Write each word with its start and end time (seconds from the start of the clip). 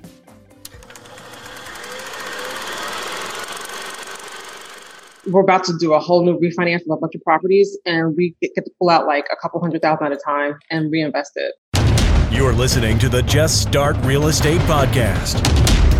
We're 5.27 5.41
about 5.41 5.63
to 5.65 5.73
do 5.79 5.93
a 5.93 5.99
whole 5.99 6.23
new 6.23 6.39
refinance 6.39 6.81
of 6.81 6.91
a 6.91 6.97
bunch 6.97 7.15
of 7.15 7.21
properties, 7.23 7.77
and 7.85 8.15
we 8.15 8.35
get 8.41 8.51
to 8.55 8.63
pull 8.79 8.89
out 8.89 9.07
like 9.07 9.25
a 9.31 9.35
couple 9.41 9.59
hundred 9.59 9.81
thousand 9.81 10.05
at 10.05 10.11
a 10.11 10.19
time 10.23 10.55
and 10.69 10.91
reinvest 10.91 11.31
it. 11.35 11.55
You're 12.31 12.53
listening 12.53 12.99
to 12.99 13.09
the 13.09 13.23
Just 13.23 13.61
Start 13.61 13.95
Real 14.03 14.27
Estate 14.27 14.61
Podcast. 14.61 15.41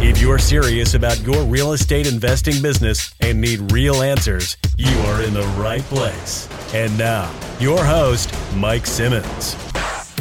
If 0.01 0.21
you're 0.21 0.39
serious 0.39 0.93
about 0.93 1.19
your 1.21 1.43
real 1.43 1.73
estate 1.73 2.05
investing 2.05 2.61
business 2.61 3.15
and 3.21 3.39
need 3.39 3.71
real 3.71 4.01
answers, 4.01 4.57
you 4.77 4.95
are 5.07 5.23
in 5.23 5.33
the 5.33 5.43
right 5.57 5.81
place. 5.83 6.47
And 6.73 6.95
now, 6.97 7.33
your 7.59 7.83
host, 7.83 8.33
Mike 8.55 8.85
Simmons. 8.85 9.55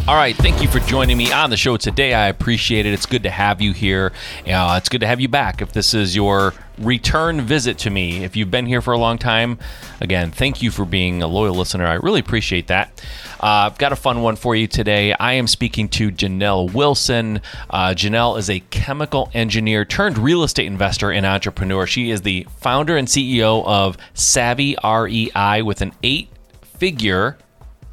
All 0.06 0.16
right, 0.16 0.36
thank 0.36 0.62
you 0.62 0.68
for 0.68 0.80
joining 0.80 1.16
me 1.16 1.32
on 1.32 1.50
the 1.50 1.56
show 1.56 1.76
today. 1.76 2.14
I 2.14 2.28
appreciate 2.28 2.86
it. 2.86 2.92
It's 2.92 3.06
good 3.06 3.22
to 3.24 3.30
have 3.30 3.60
you 3.60 3.72
here. 3.72 4.12
Uh, 4.46 4.76
it's 4.78 4.88
good 4.88 5.00
to 5.00 5.06
have 5.06 5.20
you 5.20 5.28
back. 5.28 5.60
If 5.60 5.72
this 5.72 5.94
is 5.94 6.14
your 6.14 6.54
return 6.78 7.40
visit 7.40 7.78
to 7.78 7.90
me, 7.90 8.24
if 8.24 8.36
you've 8.36 8.50
been 8.50 8.66
here 8.66 8.80
for 8.80 8.92
a 8.92 8.98
long 8.98 9.18
time, 9.18 9.58
again, 10.00 10.30
thank 10.30 10.62
you 10.62 10.70
for 10.70 10.84
being 10.84 11.22
a 11.22 11.26
loyal 11.26 11.54
listener. 11.54 11.86
I 11.86 11.94
really 11.94 12.20
appreciate 12.20 12.68
that. 12.68 13.00
Uh, 13.40 13.68
I've 13.70 13.78
got 13.78 13.92
a 13.92 13.96
fun 13.96 14.22
one 14.22 14.36
for 14.36 14.56
you 14.56 14.66
today. 14.66 15.12
I 15.12 15.34
am 15.34 15.46
speaking 15.46 15.88
to 15.90 16.10
Jhanel 16.10 16.72
Wilson. 16.72 17.40
Uh, 17.70 17.90
Jhanel 17.90 18.38
is 18.38 18.48
a 18.48 18.60
chemical 18.60 19.30
engineer 19.34 19.84
turned 19.84 20.18
real 20.18 20.42
estate 20.42 20.66
investor 20.66 21.10
and 21.10 21.26
entrepreneur. 21.26 21.86
She 21.86 22.10
is 22.10 22.22
the 22.22 22.46
founder 22.58 22.96
and 22.96 23.08
CEO 23.08 23.64
of 23.66 23.96
Savvy 24.14 24.76
REI 24.82 25.62
with 25.62 25.80
an 25.80 25.92
eight 26.02 26.28
figure 26.78 27.38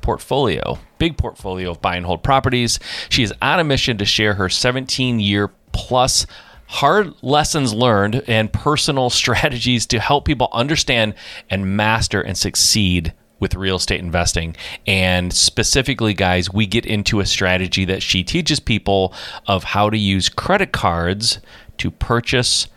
portfolio, 0.02 0.80
big 0.98 1.18
portfolio 1.18 1.72
of 1.72 1.82
buy 1.82 1.96
and 1.96 2.06
hold 2.06 2.24
properties. 2.24 2.80
She 3.10 3.24
is 3.24 3.34
on 3.42 3.60
a 3.60 3.64
mission 3.64 3.98
to 3.98 4.06
share 4.06 4.34
her 4.36 4.50
17 4.50 5.20
year 5.20 5.50
plus 5.72 6.26
hard 6.72 7.14
lessons 7.22 7.74
learned 7.74 8.24
and 8.28 8.52
personal 8.52 9.10
strategies 9.22 9.86
to 9.88 10.00
help 10.00 10.26
people 10.26 10.48
understand 10.54 11.14
and 11.50 11.76
master 11.76 12.22
and 12.22 12.38
succeed 12.38 13.14
with 13.42 13.56
real 13.56 13.76
estate 13.76 14.00
investing. 14.00 14.56
And 14.88 15.34
specifically, 15.34 16.14
guys, 16.14 16.54
we 16.54 16.66
get 16.66 16.86
into 16.86 17.20
a 17.20 17.26
strategy 17.26 17.84
that 17.86 18.02
she 18.02 18.24
teaches 18.24 18.60
people 18.60 19.14
of 19.48 19.66
how 19.66 19.90
to 19.90 19.98
use 19.98 20.30
credit 20.30 20.72
cards 20.72 21.40
to 21.80 21.92
purchase 21.92 22.68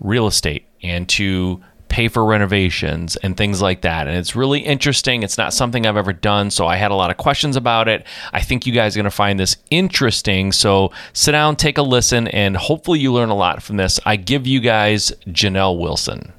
real 0.00 0.26
estate 0.26 0.66
and 0.82 1.08
to 1.10 1.62
pay 1.90 2.08
for 2.08 2.24
renovations 2.24 3.16
and 3.16 3.36
things 3.36 3.60
like 3.60 3.82
that. 3.82 4.06
And 4.06 4.16
it's 4.16 4.34
really 4.34 4.60
interesting. 4.60 5.22
It's 5.22 5.36
not 5.36 5.52
something 5.52 5.84
I've 5.84 5.98
ever 5.98 6.14
done, 6.14 6.50
so 6.50 6.66
I 6.66 6.76
had 6.76 6.90
a 6.90 6.94
lot 6.94 7.10
of 7.10 7.18
questions 7.18 7.56
about 7.56 7.88
it. 7.88 8.06
I 8.32 8.40
think 8.40 8.64
you 8.64 8.72
guys 8.72 8.96
are 8.96 8.98
going 8.98 9.04
to 9.04 9.10
find 9.10 9.38
this 9.38 9.56
interesting. 9.70 10.52
So 10.52 10.92
sit 11.12 11.32
down, 11.32 11.56
take 11.56 11.76
a 11.76 11.82
listen, 11.82 12.28
and 12.28 12.56
hopefully 12.56 13.00
you 13.00 13.12
learn 13.12 13.28
a 13.28 13.34
lot 13.34 13.62
from 13.62 13.76
this. 13.76 14.00
I 14.06 14.16
give 14.16 14.46
you 14.46 14.60
guys 14.60 15.12
Jhanel 15.26 15.78
Wilson. 15.78 16.32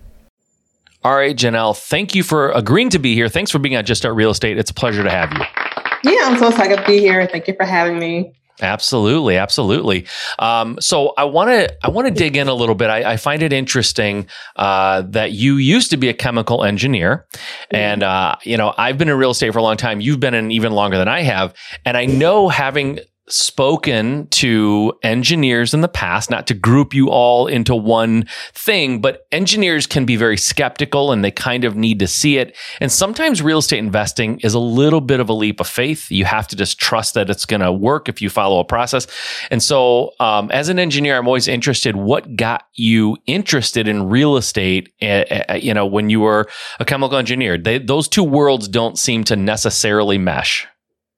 All 1.03 1.15
right, 1.15 1.35
Jhanel, 1.35 1.77
thank 1.77 2.15
you 2.15 2.23
for 2.23 2.51
agreeing 2.51 2.89
to 2.91 2.99
be 2.99 3.13
here. 3.13 3.27
Thanks 3.27 3.51
for 3.51 3.59
being 3.59 3.75
on 3.75 3.85
Just 3.85 4.01
Start 4.01 4.15
Real 4.15 4.29
Estate. 4.29 4.57
It's 4.57 4.71
a 4.71 4.73
pleasure 4.73 5.03
to 5.03 5.09
have 5.09 5.31
you. 5.33 6.11
Yeah, 6.11 6.27
I'm 6.27 6.37
so 6.39 6.47
excited 6.47 6.77
to 6.77 6.85
be 6.85 6.99
here. 6.99 7.27
Thank 7.27 7.47
you 7.47 7.55
for 7.55 7.65
having 7.65 7.99
me. 7.99 8.33
Absolutely, 8.61 9.37
absolutely. 9.37 10.07
Um, 10.39 10.77
so 10.79 11.13
I 11.17 11.23
want 11.23 11.49
to 11.49 11.85
I 11.85 11.89
want 11.89 12.07
to 12.07 12.13
dig 12.13 12.37
in 12.37 12.47
a 12.47 12.53
little 12.53 12.75
bit. 12.75 12.89
I, 12.89 13.13
I 13.13 13.17
find 13.17 13.41
it 13.41 13.53
interesting 13.53 14.27
uh, 14.55 15.03
that 15.09 15.31
you 15.31 15.55
used 15.55 15.89
to 15.91 15.97
be 15.97 16.09
a 16.09 16.13
chemical 16.13 16.63
engineer, 16.63 17.25
and 17.71 18.03
uh, 18.03 18.35
you 18.43 18.57
know 18.57 18.73
I've 18.77 18.97
been 18.97 19.09
in 19.09 19.17
real 19.17 19.31
estate 19.31 19.51
for 19.53 19.59
a 19.59 19.63
long 19.63 19.77
time. 19.77 20.01
You've 20.01 20.19
been 20.19 20.33
in 20.33 20.51
even 20.51 20.73
longer 20.73 20.97
than 20.97 21.07
I 21.07 21.21
have, 21.21 21.53
and 21.85 21.97
I 21.97 22.05
know 22.05 22.49
having 22.49 22.99
spoken 23.31 24.27
to 24.27 24.93
engineers 25.03 25.73
in 25.73 25.81
the 25.81 25.87
past, 25.87 26.29
not 26.29 26.47
to 26.47 26.53
group 26.53 26.93
you 26.93 27.09
all 27.09 27.47
into 27.47 27.75
one 27.75 28.25
thing, 28.53 29.01
but 29.01 29.25
engineers 29.31 29.87
can 29.87 30.05
be 30.05 30.15
very 30.15 30.37
skeptical 30.37 31.11
and 31.11 31.23
they 31.23 31.31
kind 31.31 31.63
of 31.63 31.75
need 31.75 31.99
to 31.99 32.07
see 32.07 32.37
it. 32.37 32.55
And 32.79 32.91
sometimes 32.91 33.41
real 33.41 33.59
estate 33.59 33.79
investing 33.79 34.39
is 34.41 34.53
a 34.53 34.59
little 34.59 35.01
bit 35.01 35.19
of 35.19 35.29
a 35.29 35.33
leap 35.33 35.59
of 35.59 35.67
faith. 35.67 36.11
You 36.11 36.25
have 36.25 36.47
to 36.49 36.55
just 36.55 36.79
trust 36.79 37.13
that 37.13 37.29
it's 37.29 37.45
going 37.45 37.61
to 37.61 37.71
work 37.71 38.09
if 38.09 38.21
you 38.21 38.29
follow 38.29 38.59
a 38.59 38.65
process. 38.65 39.07
And 39.49 39.61
so, 39.61 40.13
um, 40.19 40.51
as 40.51 40.69
an 40.69 40.79
engineer, 40.79 41.17
I'm 41.17 41.27
always 41.27 41.47
interested 41.47 41.95
what 41.95 42.35
got 42.35 42.65
you 42.73 43.17
interested 43.27 43.87
in 43.87 44.09
real 44.09 44.37
estate, 44.37 44.93
uh, 45.01 45.55
you 45.55 45.73
know, 45.73 45.85
when 45.85 46.09
you 46.09 46.19
were 46.19 46.47
a 46.79 46.85
chemical 46.85 47.17
engineer. 47.17 47.57
They, 47.57 47.79
those 47.79 48.07
two 48.07 48.23
worlds 48.23 48.67
don't 48.67 48.97
seem 48.97 49.23
to 49.25 49.35
necessarily 49.35 50.17
mesh. 50.17 50.67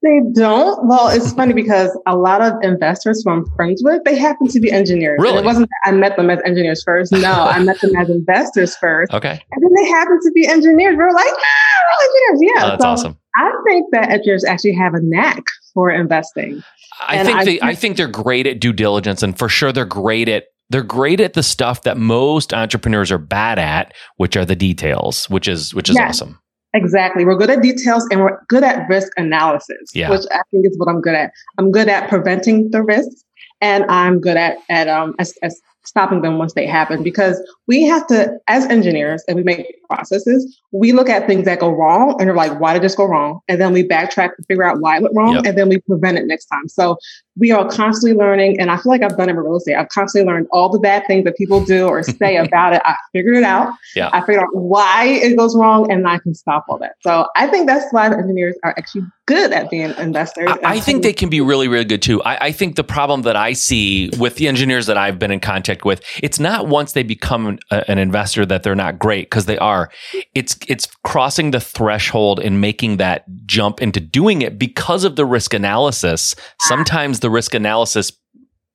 They 0.04 0.20
don't. 0.34 0.86
Well, 0.88 1.08
it's 1.08 1.32
funny 1.34 1.54
because 1.54 1.90
a 2.06 2.16
lot 2.18 2.42
of 2.42 2.54
investors 2.62 3.24
who 3.24 3.32
I'm 3.32 3.46
friends 3.56 3.82
with, 3.84 4.04
they 4.04 4.18
happen 4.18 4.48
to 4.50 4.60
be 4.60 4.70
engineers. 4.72 5.18
Really? 5.22 5.38
And 5.38 5.46
it 5.46 5.48
wasn't 5.48 5.70
that 5.70 5.90
I 5.90 5.96
met 5.96 6.18
them 6.18 6.30
as 6.30 6.40
engineers 6.46 6.84
first. 6.84 7.12
No, 7.14 7.32
I 7.32 7.60
met 7.60 7.80
them 7.80 7.96
as 7.96 8.10
investors 8.10 8.76
first. 8.78 9.14
Okay. 9.24 9.42
And 9.52 9.64
then 9.64 9.72
they 9.84 9.90
happen 9.90 10.20
to 10.22 10.32
be 10.34 10.46
engineers. 10.48 10.96
We're 10.98 11.12
like, 11.14 11.26
ah, 11.26 11.80
we're 11.88 12.08
engineers. 12.34 12.54
Yeah. 12.56 12.64
Oh, 12.66 12.70
that's 12.72 12.84
so 12.84 12.90
awesome. 12.90 13.18
I 13.36 13.52
think 13.66 13.86
that 13.94 14.10
engineers 14.10 14.44
actually 14.44 14.74
have 14.74 14.94
a 14.94 15.00
knack 15.02 15.44
for 15.74 15.90
investing. 15.90 16.62
I 17.08 17.16
And 17.16 17.26
think 17.28 17.38
I 17.40 17.46
they, 17.46 17.62
I 17.62 17.76
think 17.76 17.98
they're 17.98 18.08
great 18.08 18.46
at 18.46 18.60
due 18.60 18.74
diligence, 18.74 19.24
and 19.24 19.38
for 19.38 19.48
sure 19.50 19.72
they're 19.72 19.86
great 19.86 20.28
at 20.30 20.46
they're 20.70 20.84
great 20.84 21.20
at 21.20 21.34
the 21.34 21.44
stuff 21.44 21.84
that 21.84 21.98
most 21.98 22.54
entrepreneurs 22.54 23.12
are 23.12 23.18
bad 23.18 23.60
at, 23.60 23.94
which 24.18 24.36
are 24.36 24.46
the 24.46 24.56
details, 24.56 25.30
which 25.30 25.48
is 25.48 25.74
which 25.74 25.90
is 25.90 25.96
Yes. 25.96 26.22
awesome. 26.22 26.40
Exactly. 26.74 27.24
We're 27.26 27.36
good 27.38 27.50
at 27.52 27.62
details 27.62 28.08
and 28.12 28.22
we're 28.22 28.44
good 28.48 28.64
at 28.64 28.88
risk 28.90 29.12
analysis, 29.18 29.92
Yeah. 29.94 30.10
which 30.10 30.24
I 30.32 30.42
think 30.52 30.66
is 30.66 30.78
what 30.78 30.90
I'm 30.90 31.02
good 31.02 31.16
at. 31.16 31.32
I'm 31.58 31.72
good 31.72 31.88
at 31.88 32.10
preventing 32.10 32.72
the 32.72 32.82
risks 32.82 33.24
and 33.62 33.86
I'm 33.90 34.20
good 34.20 34.38
at, 34.38 34.58
at 34.70 34.88
um, 34.88 35.16
as, 35.20 35.34
as 35.44 35.62
stopping 35.86 36.22
them 36.22 36.38
once 36.38 36.54
they 36.54 36.66
happen 36.66 37.04
because 37.04 37.40
we 37.68 37.84
have 37.84 38.08
to, 38.08 38.38
as 38.48 38.66
engineers, 38.68 39.22
and 39.28 39.36
we 39.36 39.44
make 39.44 39.68
processes, 39.90 40.60
we 40.72 40.94
look 40.94 41.10
at 41.10 41.28
things 41.28 41.46
that 41.46 41.60
go 41.60 41.70
wrong 41.70 42.16
and 42.20 42.30
we're 42.30 42.36
like, 42.36 42.58
why 42.60 42.74
did 42.74 42.82
this 42.82 42.96
go 42.96 43.06
wrong? 43.06 43.40
And 43.48 43.60
then 43.62 43.74
we 43.74 43.86
backtrack 43.88 44.36
to 44.38 44.44
figure 44.48 44.64
out 44.64 44.80
why 44.80 44.96
it 44.98 45.04
went 45.04 45.16
wrong 45.16 45.36
Yep. 45.36 45.46
and 45.46 45.58
then 45.58 45.70
we 45.70 45.80
prevent 45.82 46.18
it 46.18 46.26
next 46.26 46.46
time. 46.46 46.68
So 46.70 46.98
we 47.38 47.52
are 47.52 47.68
constantly 47.70 48.18
learning. 48.18 48.60
And 48.60 48.70
I 48.70 48.78
feel 48.78 48.92
like 48.92 49.02
I've 49.02 49.18
done 49.18 49.30
it 49.30 49.32
in 49.32 49.38
real 49.38 49.58
estate. 49.58 49.76
I've 49.76 49.90
constantly 49.90 50.32
learned 50.32 50.48
all 50.52 50.70
the 50.70 50.80
bad 50.80 51.04
things 51.08 51.24
that 51.26 51.36
people 51.36 51.64
do 51.66 51.88
or 51.88 52.04
say 52.04 52.38
about 52.46 52.74
it. 52.74 52.82
I 52.86 52.96
figured 53.12 53.38
it 53.38 53.44
out. 53.44 53.74
Yeah. 53.96 54.10
I 54.14 54.22
figured 54.22 54.44
out 54.44 54.50
why 54.54 55.06
it 55.06 55.36
goes 55.36 55.56
wrong 55.56 55.92
and 55.92 56.08
I 56.08 56.20
can 56.20 56.36
stop 56.36 56.66
all 56.70 56.78
that. 56.80 56.96
So 57.02 57.28
I 57.36 57.48
think 57.48 57.68
that's 57.68 57.92
why 57.92 58.10
the 58.10 58.18
engineers 58.18 58.56
are 58.64 58.74
actually 58.78 59.04
good 59.26 59.54
at 59.54 59.70
being 59.70 59.94
investors. 59.98 60.50
I, 60.50 60.74
I 60.76 60.80
think 60.80 61.02
they 61.02 61.14
can 61.14 61.30
be 61.30 61.40
really, 61.40 61.68
really 61.68 61.86
good 61.86 62.02
too. 62.02 62.22
I, 62.24 62.48
I 62.48 62.52
think 62.52 62.76
the 62.76 62.84
problem 62.84 63.22
that 63.24 63.36
I 63.36 63.54
see 63.54 64.10
with 64.20 64.36
the 64.36 64.48
engineers 64.48 64.86
that 64.88 64.98
I've 64.98 65.18
been 65.18 65.32
in 65.32 65.40
contact 65.40 65.86
with, 65.86 66.02
it's 66.22 66.40
not 66.40 66.68
once 66.68 66.92
they 66.92 67.04
become 67.04 67.48
an, 67.48 67.60
a- 67.72 67.90
an 67.90 67.98
investor 67.98 68.46
that 68.46 68.64
they're 68.64 68.76
not 68.76 69.00
great 69.00 69.30
because 69.30 69.46
they 69.46 69.58
are. 69.58 69.90
It's 70.36 70.58
it's 70.68 70.88
crossing 71.04 71.52
the 71.52 71.62
threshold 71.62 72.40
and 72.42 72.60
making 72.60 72.98
that 72.98 73.24
jump 73.46 73.82
into 73.82 74.00
doing 74.02 74.42
it 74.42 74.60
because 74.60 75.04
of 75.04 75.16
the 75.16 75.26
risk 75.26 75.54
analysis. 75.54 76.36
Ah. 76.38 76.44
Sometimes 76.62 77.22
the 77.24 77.32
risk 77.32 77.56
analysis 77.56 78.12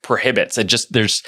prohibits 0.02 0.58
it. 0.58 0.64
Just 0.66 0.92
there's 0.92 1.22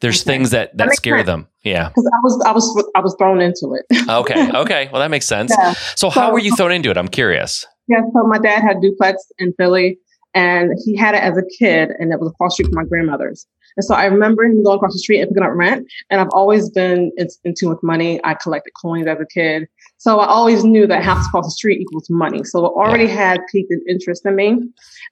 There's 0.00 0.22
Okay. 0.22 0.32
things 0.32 0.50
that 0.50 0.74
that, 0.78 0.88
That 0.88 0.96
scare 0.96 1.18
sense. 1.18 1.26
them. 1.26 1.46
Yeah. 1.62 1.88
Because 1.88 2.06
I 2.14 2.20
was 2.22 2.44
I 2.46 2.52
was 2.52 2.84
I 2.96 3.00
was 3.00 3.14
thrown 3.18 3.40
into 3.42 3.74
it. 3.78 4.08
Okay. 4.08 4.50
Okay. 4.62 4.88
Well, 4.90 5.00
that 5.00 5.10
makes 5.10 5.26
sense. 5.26 5.52
Yeah. 5.58 5.74
So, 5.94 6.08
how 6.08 6.32
were 6.32 6.38
you 6.38 6.56
thrown 6.56 6.72
into 6.72 6.90
it? 6.90 6.96
I'm 6.96 7.08
curious. 7.08 7.66
Yeah, 7.88 8.00
so 8.14 8.22
my 8.26 8.38
dad 8.38 8.60
had 8.62 8.80
duplex 8.80 9.16
in 9.38 9.52
Philly 9.58 9.98
and 10.32 10.70
he 10.84 10.96
had 10.96 11.14
it 11.16 11.22
as 11.22 11.36
a 11.36 11.42
kid 11.58 11.90
and 11.98 12.12
it 12.12 12.20
was 12.20 12.30
across 12.30 12.52
the 12.52 12.62
street 12.62 12.66
from 12.72 12.76
my 12.84 12.88
grandmother's. 12.88 13.46
And 13.76 13.84
so 13.84 13.94
I 13.94 14.04
remember 14.06 14.44
him 14.44 14.62
going 14.62 14.76
across 14.76 14.92
the 14.92 14.98
street 15.00 15.20
and 15.20 15.28
picking 15.28 15.42
up 15.42 15.50
rent. 15.54 15.86
And 16.08 16.20
I've 16.20 16.28
always 16.32 16.70
been 16.70 17.10
in, 17.16 17.26
in 17.44 17.54
tune 17.58 17.68
with 17.70 17.82
money. 17.82 18.20
I 18.24 18.34
collected 18.34 18.72
coins 18.80 19.06
as 19.06 19.18
a 19.20 19.26
kid. 19.26 19.66
So 20.00 20.18
I 20.18 20.26
always 20.28 20.64
knew 20.64 20.86
that 20.86 21.04
house 21.04 21.26
across 21.26 21.44
the 21.44 21.50
street 21.50 21.78
equals 21.78 22.08
money. 22.08 22.42
So 22.42 22.64
it 22.64 22.70
already 22.70 23.06
had 23.06 23.38
piqued 23.52 23.70
an 23.70 23.84
interest 23.86 24.24
in 24.24 24.34
me. 24.34 24.58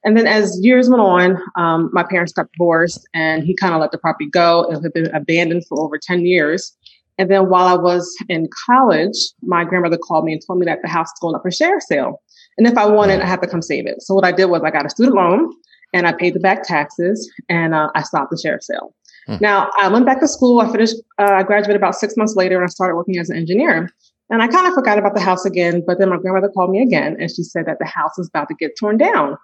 And 0.02 0.16
then 0.16 0.26
as 0.26 0.58
years 0.62 0.88
went 0.88 1.02
on, 1.02 1.36
um, 1.56 1.90
my 1.92 2.02
parents 2.02 2.32
got 2.32 2.50
divorced 2.52 3.06
and 3.12 3.44
he 3.44 3.54
kind 3.54 3.74
of 3.74 3.82
let 3.82 3.92
the 3.92 3.98
property 3.98 4.30
go. 4.30 4.62
It 4.70 4.82
had 4.82 4.94
been 4.94 5.14
abandoned 5.14 5.66
for 5.68 5.78
over 5.78 5.98
10 5.98 6.24
years. 6.24 6.74
And 7.18 7.30
then 7.30 7.50
while 7.50 7.66
I 7.66 7.74
was 7.74 8.16
in 8.30 8.48
college, 8.66 9.14
my 9.42 9.62
grandmother 9.62 9.98
called 9.98 10.24
me 10.24 10.32
and 10.32 10.40
told 10.46 10.58
me 10.58 10.64
that 10.64 10.78
the 10.80 10.88
house 10.88 11.08
was 11.08 11.18
going 11.20 11.34
up 11.34 11.42
for 11.42 11.50
sheriff 11.50 11.82
sale. 11.82 12.22
And 12.56 12.66
if 12.66 12.78
I 12.78 12.86
wanted, 12.86 13.20
I 13.20 13.26
had 13.26 13.42
to 13.42 13.46
come 13.46 13.60
save 13.60 13.86
it. 13.86 14.00
So 14.00 14.14
what 14.14 14.24
I 14.24 14.32
did 14.32 14.46
was 14.46 14.62
I 14.64 14.70
got 14.70 14.86
a 14.86 14.90
student 14.90 15.16
loan 15.16 15.52
and 15.92 16.06
I 16.06 16.12
paid 16.12 16.32
the 16.32 16.40
back 16.40 16.62
taxes 16.62 17.30
and 17.50 17.74
uh, 17.74 17.90
I 17.94 18.04
stopped 18.04 18.30
the 18.30 18.38
sheriff 18.38 18.62
sale. 18.62 18.94
Hmm. 19.26 19.36
Now 19.42 19.70
I 19.78 19.88
went 19.88 20.06
back 20.06 20.20
to 20.20 20.28
school. 20.28 20.60
I 20.60 20.72
finished, 20.72 20.96
uh, 21.18 21.32
I 21.34 21.42
graduated 21.42 21.76
about 21.76 21.94
six 21.94 22.16
months 22.16 22.36
later 22.36 22.56
and 22.56 22.64
I 22.64 22.68
started 22.68 22.96
working 22.96 23.18
as 23.18 23.28
an 23.28 23.36
engineer. 23.36 23.90
And 24.30 24.42
I 24.42 24.48
kind 24.48 24.66
of 24.66 24.74
forgot 24.74 24.98
about 24.98 25.14
the 25.14 25.20
house 25.20 25.44
again, 25.46 25.82
but 25.86 25.98
then 25.98 26.10
my 26.10 26.18
grandmother 26.18 26.52
called 26.54 26.70
me 26.70 26.82
again 26.82 27.16
and 27.18 27.30
she 27.30 27.42
said 27.42 27.64
that 27.66 27.78
the 27.78 27.86
house 27.86 28.12
was 28.18 28.28
about 28.28 28.48
to 28.48 28.54
get 28.54 28.72
torn 28.78 28.98
down. 28.98 29.36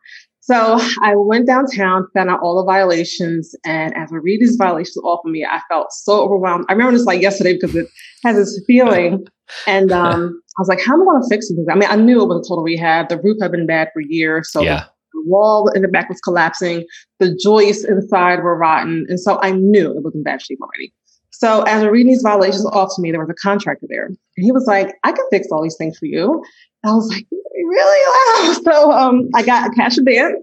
So 0.45 0.79
I 1.03 1.15
went 1.17 1.47
downtown, 1.47 2.07
found 2.13 2.29
out 2.29 2.41
all 2.43 2.57
the 2.57 2.71
violations, 2.71 3.55
and 3.65 3.97
as 3.97 4.13
I 4.13 4.17
read 4.17 4.43
these 4.43 4.57
violations 4.57 4.99
off 4.99 5.21
of 5.25 5.31
me, 5.31 5.43
I 5.43 5.63
felt 5.71 5.91
so 5.91 6.21
overwhelmed. 6.21 6.67
I 6.69 6.73
remember 6.75 6.93
this 6.93 7.07
like 7.07 7.23
yesterday 7.23 7.55
because 7.55 7.75
it 7.75 7.87
has 8.25 8.37
this 8.37 8.63
feeling, 8.67 9.27
and 9.67 9.91
um, 9.91 10.43
I 10.59 10.61
was 10.61 10.69
like, 10.69 10.83
"How 10.85 10.93
am 10.93 11.01
I 11.01 11.05
going 11.05 11.23
to 11.23 11.29
fix 11.31 11.49
it?" 11.49 11.57
I 11.71 11.75
mean, 11.75 11.89
I 11.91 11.97
knew 11.97 12.21
it 12.21 12.29
was 12.29 12.47
a 12.47 12.49
total 12.49 12.63
rehab. 12.63 13.09
The 13.09 13.19
roof 13.23 13.39
had 13.41 13.53
been 13.53 13.67
bad 13.67 13.89
for 13.95 14.03
years, 14.07 14.53
so 14.53 14.61
yeah. 14.61 14.85
the 15.15 15.23
wall 15.25 15.69
in 15.69 15.81
the 15.81 15.89
back 15.89 16.11
was 16.11 16.21
collapsing. 16.21 16.85
The 17.21 17.35
joists 17.43 17.85
inside 17.85 18.43
were 18.43 18.59
rotten, 18.59 19.07
and 19.09 19.19
so 19.19 19.41
I 19.41 19.53
knew 19.53 19.97
it 19.97 20.05
was 20.05 20.15
in 20.15 20.23
bad 20.25 20.43
shape 20.43 20.59
already. 20.61 20.93
So 21.39 21.63
as 21.63 21.83
I 21.83 21.87
reading 21.87 22.13
these 22.13 22.23
violations 22.23 22.65
off 22.67 22.95
to 22.95 23.03
me, 23.03 23.11
there 23.11 23.21
was 23.21 23.31
a 23.31 23.35
contractor 23.35 23.87
there, 23.89 24.07
and 24.07 24.17
he 24.37 24.53
was 24.53 24.67
like, 24.67 24.95
"I 25.03 25.13
can 25.13 25.25
fix 25.31 25.49
all 25.51 25.63
these 25.63 25.77
things 25.77 25.99
for 25.99 26.07
you." 26.07 26.45
I 26.85 26.93
was 26.93 27.09
like, 27.09 27.27
"Really?" 27.31 28.01
Wow. 28.07 28.55
So 28.65 28.93
um, 28.93 29.29
I 29.35 29.43
got 29.43 29.71
a 29.71 29.75
cash 29.75 29.99
advance, 29.99 30.37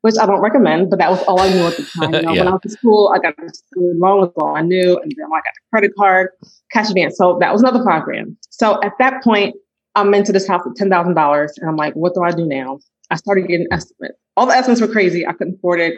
which 0.00 0.14
I 0.20 0.26
don't 0.26 0.40
recommend, 0.40 0.90
but 0.90 0.98
that 0.98 1.10
was 1.10 1.22
all 1.24 1.40
I 1.40 1.48
knew 1.52 1.66
at 1.66 1.76
the 1.76 1.84
time. 1.98 2.14
You 2.14 2.22
know, 2.22 2.32
Yeah. 2.32 2.44
When 2.44 2.48
I 2.48 2.52
was 2.52 2.60
in 2.64 2.70
school, 2.70 3.12
I 3.14 3.18
got 3.18 3.34
a 3.38 3.52
student 3.52 4.00
loan 4.00 4.20
was 4.20 4.32
all 4.36 4.56
I 4.56 4.62
knew, 4.62 4.98
and 4.98 5.12
then 5.16 5.26
I 5.26 5.38
got 5.38 5.54
a 5.56 5.62
credit 5.70 5.92
card, 5.96 6.30
cash 6.72 6.88
advance. 6.88 7.16
So 7.16 7.36
that 7.40 7.52
was 7.52 7.62
another 7.62 7.84
five 7.84 8.04
grand. 8.04 8.36
So 8.50 8.80
at 8.82 8.92
that 8.98 9.22
point, 9.22 9.54
I'm 9.94 10.14
into 10.14 10.32
this 10.32 10.46
house 10.46 10.62
thousand 10.78 11.14
dollars, 11.14 11.52
and 11.58 11.68
I'm 11.68 11.76
like, 11.76 11.94
"What 11.94 12.14
do 12.14 12.22
I 12.22 12.30
do 12.30 12.46
now?" 12.46 12.78
I 13.10 13.16
started 13.16 13.48
getting 13.48 13.66
estimates. 13.70 14.18
All 14.36 14.46
the 14.46 14.54
estimates 14.54 14.80
were 14.80 14.88
crazy. 14.88 15.26
I 15.26 15.32
couldn't 15.32 15.56
afford 15.56 15.80
it. 15.80 15.94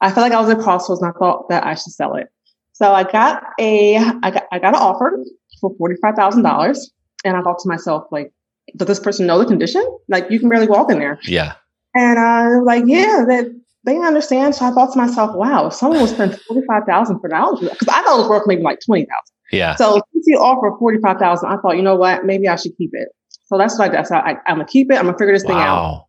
I 0.00 0.10
felt 0.10 0.28
like 0.28 0.32
I 0.32 0.40
was 0.40 0.50
at 0.50 0.60
crossroads, 0.62 1.00
and 1.02 1.12
I 1.14 1.18
thought 1.18 1.48
that 1.48 1.64
I 1.64 1.74
should 1.74 1.92
sell 1.92 2.14
it. 2.16 2.28
So 2.74 2.92
I 2.92 3.04
got 3.04 3.42
a, 3.58 3.96
I 3.96 4.30
got, 4.30 4.44
I 4.52 4.58
got 4.58 4.74
an 4.74 4.80
offer 4.80 5.18
for 5.60 5.74
forty 5.78 5.94
five 6.02 6.14
thousand 6.14 6.42
dollars, 6.42 6.92
and 7.24 7.36
I 7.36 7.40
thought 7.40 7.58
to 7.60 7.68
myself, 7.68 8.04
like, 8.10 8.32
does 8.76 8.88
this 8.88 9.00
person 9.00 9.26
know 9.26 9.38
the 9.38 9.46
condition? 9.46 9.82
Like, 10.08 10.30
you 10.30 10.38
can 10.38 10.48
barely 10.48 10.66
walk 10.66 10.90
in 10.90 10.98
there. 10.98 11.18
Yeah. 11.22 11.54
And 11.94 12.18
I 12.18 12.48
was 12.48 12.64
like, 12.66 12.84
yeah, 12.86 13.24
that 13.28 13.46
they 13.84 13.96
understand. 13.98 14.54
So 14.54 14.66
I 14.66 14.70
thought 14.70 14.92
to 14.92 14.98
myself, 14.98 15.36
wow, 15.36 15.68
if 15.68 15.74
someone 15.74 16.00
would 16.00 16.10
spend 16.10 16.38
forty 16.42 16.66
five 16.66 16.82
thousand 16.84 17.20
for 17.20 17.32
house, 17.32 17.60
because 17.60 17.88
I 17.88 18.02
thought 18.02 18.16
it 18.16 18.20
was 18.20 18.28
worth 18.28 18.46
maybe 18.46 18.62
like 18.62 18.80
twenty 18.84 19.02
thousand. 19.04 19.34
Yeah. 19.52 19.76
So 19.76 20.02
since 20.12 20.26
he 20.26 20.34
offered 20.34 20.76
forty 20.78 20.98
five 20.98 21.18
thousand, 21.18 21.50
I 21.50 21.56
thought, 21.58 21.76
you 21.76 21.82
know 21.82 21.94
what, 21.96 22.24
maybe 22.24 22.48
I 22.48 22.56
should 22.56 22.76
keep 22.76 22.90
it. 22.92 23.08
So 23.44 23.56
that's 23.56 23.78
what 23.78 23.90
I 23.90 23.96
did. 23.96 24.06
So 24.06 24.16
I, 24.16 24.30
I'm 24.46 24.56
gonna 24.56 24.66
keep 24.66 24.90
it. 24.90 24.96
I'm 24.96 25.04
gonna 25.04 25.18
figure 25.18 25.34
this 25.34 25.44
thing 25.44 25.52
out 25.52 25.76
Wow. 25.76 26.06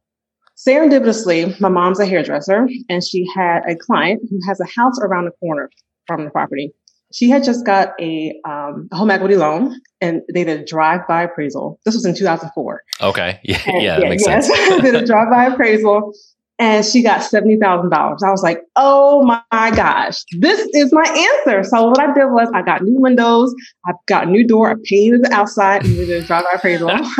serendipitously, 0.57 1.59
my 1.59 1.69
mom's 1.69 1.99
a 1.99 2.05
hairdresser 2.05 2.67
and 2.89 3.03
she 3.03 3.27
had 3.35 3.61
a 3.67 3.75
client 3.75 4.21
who 4.29 4.39
has 4.47 4.59
a 4.59 4.65
house 4.65 4.97
around 5.01 5.25
the 5.25 5.31
corner 5.39 5.69
from 6.07 6.25
the 6.25 6.31
property. 6.31 6.73
She 7.13 7.29
had 7.29 7.43
just 7.43 7.65
got 7.65 7.89
a, 8.01 8.33
um, 8.47 8.89
home 8.91 9.09
equity 9.11 9.35
loan 9.37 9.79
and 10.01 10.21
they 10.33 10.43
did 10.43 10.59
a 10.61 10.65
drive-by 10.65 11.23
appraisal. 11.23 11.79
This 11.85 11.93
was 11.95 12.05
in 12.05 12.15
2004. 12.15 12.81
Okay. 13.01 13.39
Yeah. 13.43 13.61
And- 13.67 13.81
Yeah. 13.83 13.99
That 13.99 14.09
makes 14.09 14.23
sense. 14.23 14.47
did 14.81 14.95
a 14.95 15.05
drive-by 15.05 15.45
appraisal 15.45 16.13
and 16.57 16.85
she 16.85 17.03
got 17.03 17.19
$70,000. 17.19 17.91
I 17.93 18.31
was 18.31 18.41
like, 18.41 18.61
oh 18.77 19.23
my 19.23 19.71
gosh, 19.75 20.23
this 20.39 20.59
is 20.73 20.91
my 20.93 21.03
answer. 21.45 21.63
So 21.63 21.87
what 21.89 21.99
I 21.99 22.13
did 22.13 22.25
was 22.27 22.49
I 22.53 22.61
got 22.61 22.81
new 22.81 22.99
windows, 22.99 23.53
I 23.85 23.91
got 24.07 24.27
a 24.27 24.29
new 24.31 24.47
door, 24.47 24.71
I 24.71 24.75
painted 24.85 25.23
the 25.25 25.33
outside 25.33 25.85
and 25.85 25.97
we 25.97 26.05
did 26.05 26.23
a 26.23 26.25
drive-by 26.25 26.51
appraisal. 26.55 26.87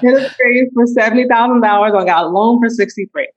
Did 0.00 0.14
a 0.14 0.26
appraisal 0.26 0.70
for 0.74 0.86
$70,000. 0.86 1.64
I 1.64 2.04
got 2.06 2.24
a 2.24 2.28
loan 2.28 2.60
for 2.60 2.68
63. 2.70 3.28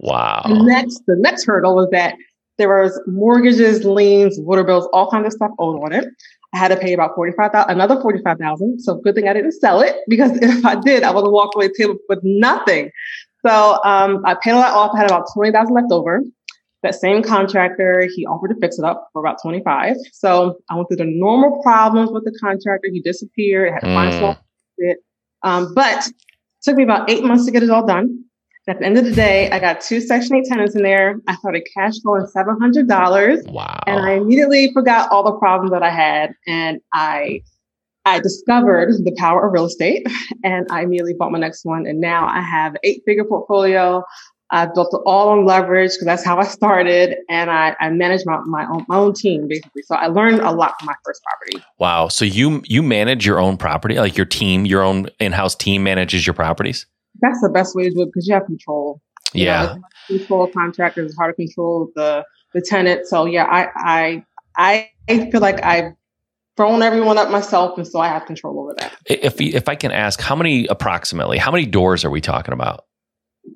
Wow. 0.00 0.42
The 0.48 0.62
next, 0.62 1.02
the 1.06 1.16
next 1.18 1.44
hurdle 1.46 1.76
was 1.76 1.88
that 1.92 2.14
there 2.58 2.68
was 2.82 3.00
mortgages, 3.06 3.84
liens, 3.84 4.38
water 4.40 4.64
bills, 4.64 4.88
all 4.92 5.10
kinds 5.10 5.26
of 5.26 5.32
stuff 5.32 5.50
owed 5.58 5.82
on 5.84 5.92
it. 5.92 6.06
I 6.54 6.58
had 6.58 6.68
to 6.68 6.76
pay 6.76 6.92
about 6.92 7.14
forty-five 7.16 7.50
thousand, 7.52 7.70
another 7.72 8.00
forty-five 8.00 8.38
thousand. 8.38 8.80
So 8.80 8.96
good 8.96 9.14
thing 9.16 9.28
I 9.28 9.32
didn't 9.32 9.52
sell 9.52 9.80
it 9.80 9.96
because 10.08 10.30
if 10.42 10.64
I 10.64 10.76
did, 10.76 11.02
I 11.02 11.10
would 11.10 11.24
have 11.24 11.32
walked 11.32 11.56
away 11.56 11.68
table 11.68 11.96
with 12.08 12.20
nothing. 12.22 12.90
So 13.44 13.80
um, 13.84 14.22
I 14.24 14.34
paid 14.40 14.52
all 14.52 14.62
that 14.62 14.72
off. 14.72 14.92
I 14.94 14.98
had 14.98 15.06
about 15.10 15.26
twenty 15.34 15.50
thousand 15.52 15.74
left 15.74 15.90
over. 15.90 16.22
That 16.84 16.94
same 16.94 17.22
contractor, 17.22 18.06
he 18.14 18.26
offered 18.26 18.48
to 18.48 18.60
fix 18.60 18.78
it 18.78 18.84
up 18.84 19.08
for 19.12 19.20
about 19.20 19.38
twenty-five. 19.42 19.96
So 20.12 20.58
I 20.70 20.76
went 20.76 20.88
through 20.88 20.98
the 20.98 21.06
normal 21.06 21.60
problems 21.62 22.10
with 22.12 22.24
the 22.24 22.38
contractor. 22.38 22.88
He 22.92 23.00
disappeared. 23.00 23.70
I 23.70 23.72
had 23.74 23.80
to 23.80 23.94
find 23.94 24.12
Mm. 24.12 24.18
someone. 24.18 24.36
Um, 25.42 25.74
but 25.74 26.06
it 26.06 26.14
took 26.62 26.76
me 26.76 26.84
about 26.84 27.10
eight 27.10 27.24
months 27.24 27.44
to 27.46 27.50
get 27.50 27.62
it 27.62 27.70
all 27.70 27.86
done. 27.86 28.23
At 28.66 28.78
the 28.78 28.86
end 28.86 28.96
of 28.96 29.04
the 29.04 29.12
day, 29.12 29.50
I 29.50 29.58
got 29.58 29.82
two 29.82 30.00
Section 30.00 30.36
8 30.36 30.44
tenants 30.46 30.74
in 30.74 30.82
there. 30.82 31.16
I 31.28 31.34
started 31.36 31.68
cash 31.76 32.00
flowing 32.00 32.24
$700 32.34 33.46
Wow. 33.52 33.80
and 33.86 34.00
I 34.00 34.12
immediately 34.12 34.72
forgot 34.72 35.10
all 35.12 35.22
the 35.22 35.38
problems 35.38 35.70
that 35.72 35.82
I 35.82 35.90
had. 35.90 36.32
And 36.46 36.80
I, 36.92 37.42
I 38.06 38.20
discovered 38.20 38.92
the 39.04 39.14
power 39.18 39.46
of 39.46 39.52
real 39.52 39.66
estate 39.66 40.06
and 40.44 40.66
I 40.70 40.82
immediately 40.82 41.12
bought 41.18 41.30
my 41.30 41.38
next 41.38 41.64
one. 41.66 41.86
And 41.86 42.00
now 42.00 42.26
I 42.26 42.40
have 42.40 42.72
an 42.72 42.80
eight 42.84 43.02
figure 43.04 43.24
portfolio. 43.24 44.02
I 44.50 44.66
built 44.66 44.94
it 44.94 45.00
all 45.04 45.30
on 45.30 45.44
leverage 45.44 45.90
because 45.92 46.04
that's 46.06 46.24
how 46.24 46.38
I 46.38 46.44
started. 46.44 47.16
And 47.28 47.50
I, 47.50 47.76
I 47.80 47.90
manage 47.90 48.22
my, 48.24 48.38
my 48.46 48.66
own, 48.66 48.86
my 48.88 48.96
own 48.96 49.12
team 49.12 49.46
basically. 49.48 49.82
So 49.82 49.94
I 49.94 50.06
learned 50.06 50.40
a 50.40 50.52
lot 50.52 50.72
from 50.78 50.86
my 50.86 50.94
first 51.04 51.20
property. 51.22 51.66
wow. 51.78 52.08
So 52.08 52.24
you 52.24 52.62
you 52.64 52.82
manage 52.82 53.26
your 53.26 53.40
own 53.40 53.56
property, 53.58 53.96
like 53.96 54.16
your 54.16 54.26
team, 54.26 54.64
your 54.64 54.82
own 54.82 55.08
in-house 55.20 55.54
team 55.54 55.82
manages 55.82 56.26
your 56.26 56.34
properties. 56.34 56.86
That's 57.20 57.40
the 57.40 57.48
best 57.48 57.74
way 57.74 57.84
to 57.84 57.90
do 57.90 58.02
it 58.02 58.06
because 58.06 58.26
you 58.26 58.34
have 58.34 58.46
control. 58.46 59.00
You 59.32 59.46
know, 59.46 59.50
Yeah. 59.50 59.74
it's 60.08 60.18
control 60.18 60.46
contractors, 60.48 61.06
it's 61.06 61.16
hard 61.16 61.34
to 61.36 61.44
control 61.46 61.90
the 61.94 62.24
the 62.54 62.60
tenant. 62.60 63.06
So 63.06 63.24
yeah, 63.26 63.44
I 63.44 64.22
I 64.58 64.88
I 65.08 65.30
feel 65.30 65.40
like 65.40 65.64
I've 65.64 65.92
thrown 66.56 66.82
everyone 66.82 67.18
up 67.18 67.30
myself, 67.30 67.76
and 67.76 67.86
so 67.86 67.98
I 67.98 68.06
have 68.08 68.26
control 68.26 68.60
over 68.60 68.74
that. 68.78 68.92
If 69.06 69.40
if 69.40 69.68
I 69.68 69.74
can 69.74 69.90
ask, 69.90 70.20
how 70.20 70.36
many 70.36 70.66
approximately? 70.68 71.38
How 71.38 71.50
many 71.50 71.66
doors 71.66 72.04
are 72.04 72.10
we 72.10 72.20
talking 72.20 72.54
about? 72.54 72.84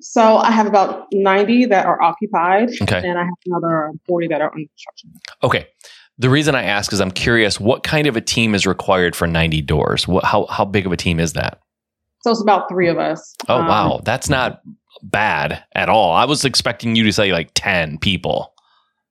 So 0.01 0.37
I 0.37 0.51
have 0.51 0.67
about 0.67 1.07
ninety 1.13 1.65
that 1.65 1.85
are 1.85 2.01
occupied, 2.01 2.69
Okay. 2.81 2.97
and 3.07 3.17
I 3.17 3.23
have 3.23 3.33
another 3.45 3.91
forty 4.07 4.27
that 4.27 4.41
are 4.41 4.51
under 4.53 4.67
construction. 4.67 5.11
Okay. 5.43 5.67
The 6.17 6.29
reason 6.29 6.53
I 6.53 6.63
ask 6.63 6.91
is 6.91 6.99
I'm 6.99 7.11
curious 7.11 7.61
what 7.61 7.83
kind 7.83 8.05
of 8.05 8.17
a 8.17 8.21
team 8.21 8.53
is 8.53 8.67
required 8.67 9.15
for 9.15 9.25
90 9.25 9.61
doors? 9.61 10.05
What 10.05 10.25
how 10.25 10.45
how 10.47 10.65
big 10.65 10.85
of 10.85 10.91
a 10.91 10.97
team 10.97 11.17
is 11.21 11.31
that? 11.33 11.61
So 12.21 12.31
it's 12.31 12.41
about 12.41 12.69
three 12.69 12.87
of 12.87 12.97
us. 12.97 13.35
Oh 13.47 13.59
Um, 13.59 13.67
wow, 13.67 14.01
that's 14.03 14.29
not 14.29 14.61
bad 15.03 15.63
at 15.75 15.89
all. 15.89 16.11
I 16.13 16.25
was 16.25 16.43
expecting 16.45 16.95
you 16.95 17.03
to 17.03 17.13
say 17.13 17.31
like 17.31 17.51
10 17.55 17.99
people. 17.99 18.53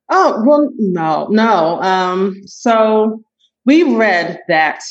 Oh 0.09 0.43
well, 0.45 0.69
no, 0.77 1.27
no. 1.29 1.81
Um, 1.81 2.41
so 2.45 3.23
we 3.65 3.83
read 3.95 4.39
that 4.47 4.81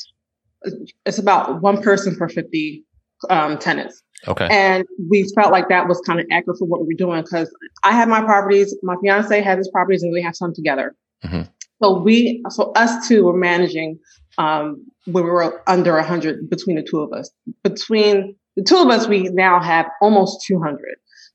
it's 1.07 1.19
about 1.19 1.61
one 1.61 1.83
person 1.83 2.15
per 2.17 2.29
fifty 2.29 2.85
um, 3.31 3.59
tenants. 3.59 4.01
Okay. 4.27 4.49
And 4.51 4.85
we 5.11 5.29
felt 5.35 5.53
like 5.53 5.69
that 5.69 5.89
was 5.89 6.01
kind 6.07 6.21
of 6.21 6.27
accurate 6.31 6.59
for 6.59 6.67
what 6.67 6.81
we 6.81 6.87
were 6.87 6.97
doing 6.97 7.23
because 7.23 7.53
I 7.85 7.93
have 7.93 8.09
my 8.09 8.21
properties, 8.21 8.77
my 8.83 8.95
fiance 9.01 9.41
has 9.41 9.59
his 9.59 9.69
properties, 9.71 10.03
and 10.03 10.13
we 10.13 10.23
have 10.23 10.37
some 10.37 10.53
together. 10.55 10.95
Mhm. 11.25 11.49
So 11.83 12.01
we, 12.01 12.43
so 12.51 12.73
us 12.73 13.07
two 13.09 13.25
were 13.25 13.37
managing 13.37 13.99
um, 14.39 14.87
when 15.05 15.25
we 15.25 15.31
were 15.31 15.63
under 15.69 15.95
100 15.95 16.49
between 16.49 16.77
the 16.77 16.83
two 16.83 17.01
of 17.01 17.13
us. 17.13 17.31
Between 17.63 18.37
the 18.57 18.63
two 18.63 18.77
of 18.79 18.89
us, 18.89 19.07
we 19.07 19.25
now 19.25 19.61
have 19.61 19.87
almost 20.01 20.45
200. 20.47 20.81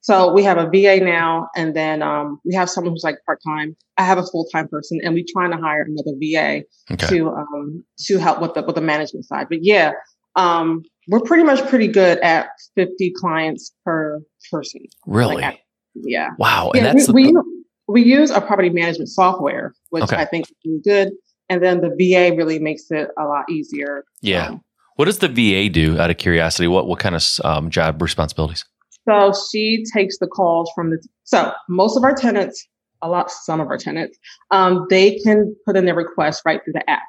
So 0.02 0.34
we 0.34 0.44
have 0.44 0.58
a 0.58 0.70
VA 0.70 1.04
now, 1.04 1.48
and 1.56 1.74
then 1.74 2.02
um, 2.02 2.40
we 2.44 2.54
have 2.56 2.70
someone 2.70 2.92
who's 2.92 3.06
like 3.06 3.16
part 3.26 3.40
time. 3.48 3.76
I 3.98 4.04
have 4.04 4.18
a 4.18 4.24
full 4.24 4.46
time 4.52 4.68
person, 4.68 5.00
and 5.02 5.14
we're 5.14 5.24
trying 5.32 5.52
to 5.52 5.58
hire 5.58 5.84
another 5.88 6.12
VA 6.20 6.64
Okay. 6.92 7.08
to 7.08 7.30
um, 7.30 7.84
to 8.08 8.18
help 8.18 8.42
with 8.42 8.54
the 8.54 8.64
with 8.64 8.76
the 8.76 8.82
management 8.82 9.26
side. 9.26 9.48
But 9.50 9.60
yeah, 9.62 9.92
um, 10.36 10.84
we're 11.08 11.22
pretty 11.22 11.44
much 11.44 11.66
pretty 11.70 11.88
good 11.88 12.18
at 12.20 12.48
50 12.76 13.14
clients 13.18 13.74
per 13.86 14.22
person. 14.52 14.82
Really? 15.06 15.38
Like, 15.38 15.62
yeah. 15.96 16.30
wow. 16.38 16.72
And 16.76 16.86
that's 16.86 17.10
we, 17.10 17.32
the, 17.32 17.44
we, 17.88 18.02
We 18.02 18.04
use 18.04 18.32
a 18.32 18.42
property 18.42 18.70
management 18.70 19.10
software, 19.10 19.74
which 19.90 20.04
Okay. 20.04 20.16
I 20.18 20.26
think 20.26 20.48
is 20.48 20.56
really 20.66 20.82
good. 20.84 21.14
And 21.50 21.62
then 21.64 21.82
the 21.82 21.90
VA 21.90 22.36
really 22.36 22.60
makes 22.60 22.90
it 22.92 23.10
a 23.20 23.26
lot 23.26 23.50
easier. 23.50 24.06
Yeah. 24.22 24.48
Um, 24.48 24.62
What 24.96 25.06
does 25.06 25.20
the 25.20 25.28
VA 25.28 25.70
do? 25.70 26.00
Out 26.00 26.10
of 26.10 26.18
curiosity, 26.18 26.68
what 26.68 26.88
what 26.88 27.00
kind 27.00 27.16
of 27.16 27.24
um, 27.44 27.70
job 27.70 28.02
responsibilities? 28.02 28.64
So 29.08 29.34
she 29.52 29.84
takes 29.94 30.18
the 30.20 30.28
calls 30.28 30.72
from 30.76 30.92
the. 30.92 31.06
So 31.24 31.52
most 31.68 31.98
of 31.98 32.04
our 32.04 32.14
tenants, 32.16 32.66
a 33.02 33.10
lot, 33.10 33.30
some 33.32 33.60
of 33.60 33.68
our 33.68 33.78
tenants, 33.78 34.18
um, 34.52 34.86
they 34.90 35.20
can 35.20 35.56
put 35.66 35.76
in 35.76 35.86
their 35.86 35.96
request 35.96 36.42
right 36.46 36.62
through 36.64 36.74
the 36.74 36.90
app. 36.90 37.02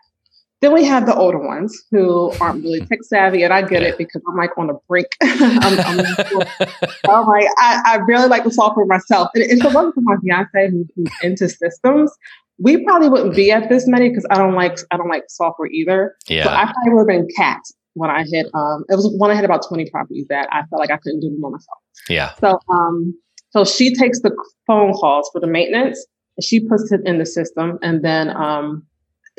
Then 0.60 0.72
we 0.72 0.84
have 0.84 1.04
the 1.04 1.14
older 1.14 1.38
ones 1.38 1.76
who 1.90 2.32
aren't 2.40 2.64
really 2.64 2.80
tech 2.86 3.00
savvy, 3.02 3.42
and 3.42 3.52
I 3.52 3.60
get 3.62 3.82
Yeah. 3.82 3.88
it 3.88 3.98
because 3.98 4.22
I'm 4.26 4.36
like 4.36 4.56
on 4.56 4.66
the 4.68 4.78
brink. 4.88 5.06
I'm, 5.22 5.78
I'm, 5.78 5.98
I'm 7.08 7.26
like 7.26 7.46
I, 7.58 7.82
I 7.86 7.96
really 8.08 8.28
like 8.28 8.44
the 8.44 8.50
software 8.50 8.86
myself. 8.86 9.28
And 9.34 9.44
if 9.44 9.62
it 9.64 9.72
wasn't 9.74 9.94
for 9.94 10.00
my 10.00 10.16
fiance 10.24 10.70
who, 10.70 10.86
who's 10.96 11.12
into 11.22 11.48
systems, 11.48 12.10
we 12.58 12.84
probably 12.84 13.08
wouldn't 13.08 13.34
be 13.34 13.50
at 13.50 13.68
this 13.68 13.86
many 13.86 14.08
because 14.08 14.26
I 14.30 14.36
don't 14.36 14.54
like 14.54 14.78
I 14.90 14.96
don't 14.96 15.08
like 15.08 15.24
software 15.28 15.68
either. 15.68 16.16
So 16.26 16.34
Yeah. 16.34 16.48
I 16.48 16.64
probably 16.72 16.92
would 16.92 17.00
have 17.00 17.06
been 17.06 17.28
capped 17.36 17.72
when 17.94 18.10
I 18.10 18.24
hit. 18.30 18.46
Um, 18.54 18.84
it 18.88 18.96
was 18.96 19.12
when 19.18 19.30
I 19.30 19.34
had 19.34 19.44
about 19.44 19.66
20 19.66 19.90
properties 19.90 20.26
that 20.28 20.48
I 20.52 20.62
felt 20.66 20.80
like 20.80 20.90
I 20.90 20.98
couldn't 20.98 21.20
do 21.20 21.30
them 21.30 21.44
on 21.44 21.52
myself. 21.52 21.78
Yeah. 22.08 22.34
So, 22.40 22.58
um, 22.68 23.14
so 23.50 23.64
she 23.64 23.94
takes 23.94 24.20
the 24.20 24.36
phone 24.66 24.92
calls 24.92 25.30
for 25.32 25.40
the 25.40 25.46
maintenance, 25.46 26.04
and 26.36 26.44
she 26.44 26.60
puts 26.60 26.90
it 26.90 27.00
in 27.04 27.18
the 27.18 27.26
system, 27.26 27.78
and 27.82 28.04
then 28.04 28.30
um, 28.30 28.84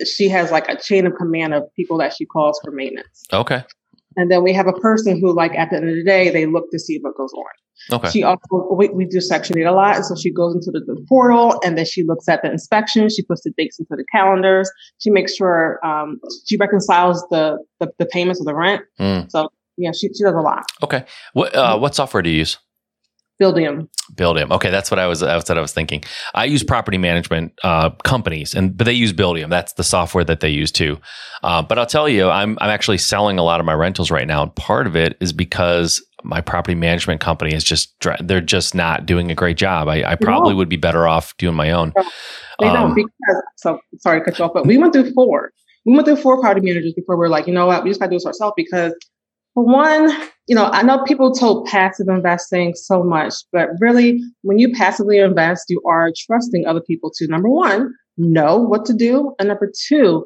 she 0.05 0.29
has 0.29 0.51
like 0.51 0.67
a 0.69 0.77
chain 0.77 1.05
of 1.05 1.13
command 1.15 1.53
of 1.53 1.63
people 1.75 1.97
that 1.97 2.13
she 2.13 2.25
calls 2.25 2.59
for 2.63 2.71
maintenance. 2.71 3.23
Okay. 3.31 3.63
And 4.17 4.31
then 4.31 4.43
we 4.43 4.53
have 4.53 4.67
a 4.67 4.73
person 4.73 5.19
who, 5.19 5.33
like, 5.33 5.53
at 5.55 5.69
the 5.69 5.77
end 5.77 5.89
of 5.89 5.95
the 5.95 6.03
day, 6.03 6.29
they 6.29 6.45
look 6.45 6.71
to 6.71 6.79
see 6.79 6.99
what 7.01 7.17
goes 7.17 7.33
on. 7.33 7.43
Okay. 7.91 8.09
She 8.09 8.23
also 8.23 8.39
we, 8.71 8.89
we 8.89 9.05
do 9.05 9.21
section 9.21 9.57
eight 9.57 9.65
a 9.65 9.71
lot, 9.71 9.95
and 9.95 10.05
so 10.05 10.15
she 10.15 10.31
goes 10.31 10.55
into 10.55 10.71
the, 10.71 10.79
the 10.85 10.99
portal, 11.07 11.59
and 11.63 11.77
then 11.77 11.85
she 11.85 12.03
looks 12.03 12.27
at 12.27 12.41
the 12.41 12.51
inspection. 12.51 13.09
She 13.09 13.23
puts 13.23 13.41
the 13.43 13.51
dates 13.57 13.79
into 13.79 13.95
the 13.95 14.05
calendars. 14.11 14.71
She 14.99 15.09
makes 15.09 15.35
sure 15.35 15.79
um, 15.85 16.19
she 16.47 16.57
reconciles 16.57 17.25
the, 17.29 17.57
the 17.79 17.91
the 17.99 18.05
payments 18.05 18.39
of 18.39 18.45
the 18.45 18.55
rent. 18.55 18.81
Mm. 18.99 19.29
So 19.29 19.49
yeah, 19.77 19.91
she 19.91 20.07
she 20.13 20.23
does 20.23 20.33
a 20.33 20.41
lot. 20.41 20.63
Okay. 20.83 21.05
What 21.33 21.55
uh, 21.55 21.77
what 21.77 21.95
software 21.95 22.23
do 22.23 22.29
you 22.29 22.37
use? 22.37 22.57
Building. 23.37 23.89
Buildium. 24.13 24.49
Okay, 24.51 24.69
that's 24.69 24.89
what 24.89 24.97
I 24.97 25.07
was. 25.07 25.19
That's 25.19 25.49
what 25.49 25.57
I 25.57 25.61
was 25.61 25.73
thinking. 25.73 26.05
I 26.33 26.45
use 26.45 26.63
property 26.63 26.97
management 26.97 27.51
uh, 27.63 27.89
companies, 27.89 28.53
and 28.53 28.77
but 28.77 28.85
they 28.85 28.93
use 28.93 29.11
Buildium. 29.11 29.49
That's 29.49 29.73
the 29.73 29.83
software 29.83 30.23
that 30.23 30.39
they 30.39 30.49
use 30.49 30.71
too. 30.71 30.99
Uh, 31.43 31.61
but 31.61 31.77
I'll 31.77 31.85
tell 31.85 32.07
you, 32.07 32.29
I'm 32.29 32.57
I'm 32.61 32.69
actually 32.69 32.97
selling 32.97 33.37
a 33.37 33.43
lot 33.43 33.59
of 33.59 33.65
my 33.65 33.73
rentals 33.73 34.09
right 34.09 34.25
now, 34.25 34.43
and 34.43 34.55
part 34.55 34.87
of 34.87 34.95
it 34.95 35.17
is 35.19 35.33
because 35.33 36.01
my 36.25 36.41
property 36.41 36.75
management 36.75 37.21
company 37.21 37.53
is 37.53 37.63
just 37.63 37.93
they're 38.21 38.41
just 38.41 38.75
not 38.75 39.05
doing 39.05 39.31
a 39.31 39.35
great 39.35 39.57
job. 39.57 39.87
I, 39.87 40.03
I 40.03 40.15
probably 40.15 40.53
No. 40.53 40.57
would 40.57 40.69
be 40.69 40.77
better 40.77 41.07
off 41.07 41.35
doing 41.37 41.55
my 41.55 41.71
own. 41.71 41.93
They 42.59 42.67
Um, 42.67 42.73
don't 42.73 42.95
because 42.95 43.43
so 43.57 43.79
sorry 43.99 44.19
to 44.19 44.25
cut 44.25 44.39
you 44.39 44.45
off, 44.45 44.51
but 44.53 44.65
we 44.65 44.77
went 44.77 44.93
through 44.93 45.11
four. 45.13 45.51
We 45.85 45.93
went 45.93 46.07
through 46.07 46.17
four 46.17 46.39
property 46.41 46.65
managers 46.65 46.93
before 46.93 47.15
we 47.15 47.19
were 47.19 47.29
like, 47.29 47.47
you 47.47 47.53
know 47.53 47.67
what, 47.67 47.83
we 47.83 47.89
just 47.89 47.99
gotta 47.99 48.11
do 48.11 48.15
this 48.15 48.25
ourselves 48.25 48.53
because 48.57 48.93
for 49.53 49.63
one, 49.63 50.09
you 50.47 50.55
know, 50.55 50.65
I 50.65 50.83
know 50.83 51.03
people 51.03 51.33
told 51.33 51.65
passive 51.67 52.07
investing 52.09 52.73
so 52.75 53.03
much, 53.03 53.33
but 53.51 53.69
really 53.79 54.21
when 54.41 54.59
you 54.59 54.73
passively 54.73 55.17
invest, 55.19 55.65
you 55.69 55.81
are 55.87 56.11
trusting 56.27 56.65
other 56.65 56.81
people 56.81 57.11
to 57.15 57.27
number 57.27 57.49
one, 57.49 57.93
know 58.17 58.57
what 58.57 58.85
to 58.85 58.93
do, 58.93 59.33
and 59.39 59.47
number 59.47 59.71
two, 59.87 60.25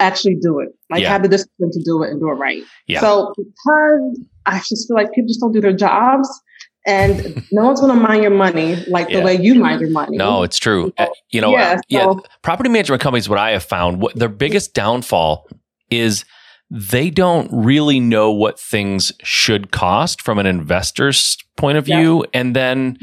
actually 0.00 0.36
do 0.40 0.60
it. 0.60 0.68
Like 0.90 1.02
Yeah. 1.02 1.10
have 1.10 1.22
the 1.22 1.28
discipline 1.28 1.70
to 1.72 1.82
do 1.84 2.02
it 2.02 2.10
and 2.10 2.20
do 2.20 2.28
it 2.28 2.34
right. 2.34 2.62
Yeah. 2.86 3.00
So 3.00 3.32
because 3.36 4.20
I 4.46 4.58
just 4.58 4.88
feel 4.88 4.96
like 4.96 5.12
people 5.12 5.28
just 5.28 5.40
don't 5.40 5.52
do 5.52 5.60
their 5.60 5.72
jobs 5.72 6.28
and 6.86 7.42
no 7.52 7.64
one's 7.66 7.80
gonna 7.80 7.94
mind 7.94 8.22
your 8.22 8.30
money 8.32 8.76
like 8.88 9.08
Yeah. 9.08 9.20
the 9.20 9.24
way 9.26 9.36
you 9.40 9.54
mind 9.54 9.80
your 9.80 9.90
money. 9.90 10.16
No, 10.16 10.42
it's 10.42 10.58
true. 10.58 10.92
Uh, 10.98 11.06
You 11.30 11.40
know, 11.40 11.50
Yeah, 11.52 11.72
uh, 11.72 11.80
yeah. 11.88 12.04
so- 12.04 12.22
Property 12.42 12.68
management 12.68 13.00
companies, 13.02 13.28
what 13.28 13.38
I 13.38 13.50
have 13.52 13.64
found, 13.64 14.00
what 14.00 14.14
their 14.16 14.28
biggest 14.28 14.74
downfall 14.74 15.48
is 15.90 16.24
they 16.70 17.10
don't 17.10 17.48
really 17.52 18.00
know 18.00 18.32
what 18.32 18.58
things 18.60 19.12
should 19.22 19.70
cost 19.70 20.20
from 20.20 20.38
an 20.38 20.46
investor's 20.46 21.36
point 21.56 21.78
of 21.78 21.86
Yeah. 21.88 22.00
view, 22.00 22.24
and 22.34 22.54
then 22.56 22.98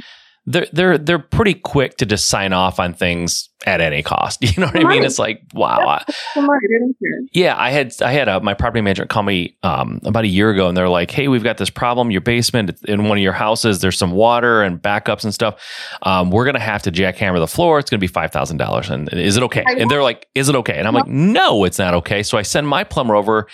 they're 0.45 0.67
they're 0.73 0.97
they're 0.97 1.19
pretty 1.19 1.53
quick 1.53 1.97
to 1.97 2.05
just 2.05 2.27
sign 2.27 2.51
off 2.51 2.79
on 2.79 2.93
things 2.93 3.49
at 3.65 3.79
any 3.79 4.03
cost. 4.03 4.39
You 4.43 4.61
know 4.61 4.67
what 4.67 4.85
I 4.85 4.89
mean? 4.89 5.03
It's 5.05 5.17
like 5.17 5.41
wow. 5.53 5.79
I- 5.87 6.03
Come 6.33 6.49
on, 6.49 6.59
they 6.61 6.67
didn't 6.67 6.97
care. 7.01 7.21
yeah, 7.31 7.55
I 7.57 7.69
had 7.71 7.93
I 8.01 8.11
had 8.11 8.27
a, 8.27 8.41
my 8.41 8.53
property 8.53 8.81
management 8.81 9.09
company 9.09 9.57
um, 9.63 10.01
about 10.03 10.25
a 10.25 10.27
year 10.27 10.49
ago, 10.49 10.67
and 10.67 10.75
they're 10.75 10.89
like, 10.89 11.11
"Hey, 11.11 11.29
we've 11.29 11.43
got 11.45 11.57
this 11.57 11.69
problem. 11.69 12.11
Your 12.11 12.19
basement 12.21 12.71
in 12.85 13.07
one 13.07 13.17
of 13.17 13.21
your 13.23 13.31
houses, 13.31 13.79
there's 13.79 13.97
some 13.97 14.11
water 14.11 14.61
and 14.63 14.81
backups 14.81 15.23
and 15.23 15.33
stuff. 15.33 15.61
Um, 16.01 16.29
we're 16.29 16.43
gonna 16.45 16.59
have 16.59 16.81
to 16.83 16.91
jackhammer 16.91 17.39
the 17.39 17.47
floor. 17.47 17.79
It's 17.79 17.89
gonna 17.89 17.99
be 17.99 18.07
five 18.07 18.31
thousand 18.31 18.57
dollars. 18.57 18.89
And 18.89 19.07
is 19.13 19.37
it 19.37 19.43
okay?" 19.43 19.63
And 19.65 19.89
they're 19.89 20.03
like, 20.03 20.27
"Is 20.35 20.49
it 20.49 20.55
okay?" 20.57 20.77
And 20.77 20.87
I'm 20.87 20.93
like, 20.93 21.07
"No, 21.07 21.63
it's 21.63 21.79
not 21.79 21.93
okay." 21.93 22.21
So 22.21 22.37
I 22.37 22.41
send 22.41 22.67
my 22.67 22.83
plumber 22.83 23.15
over. 23.15 23.47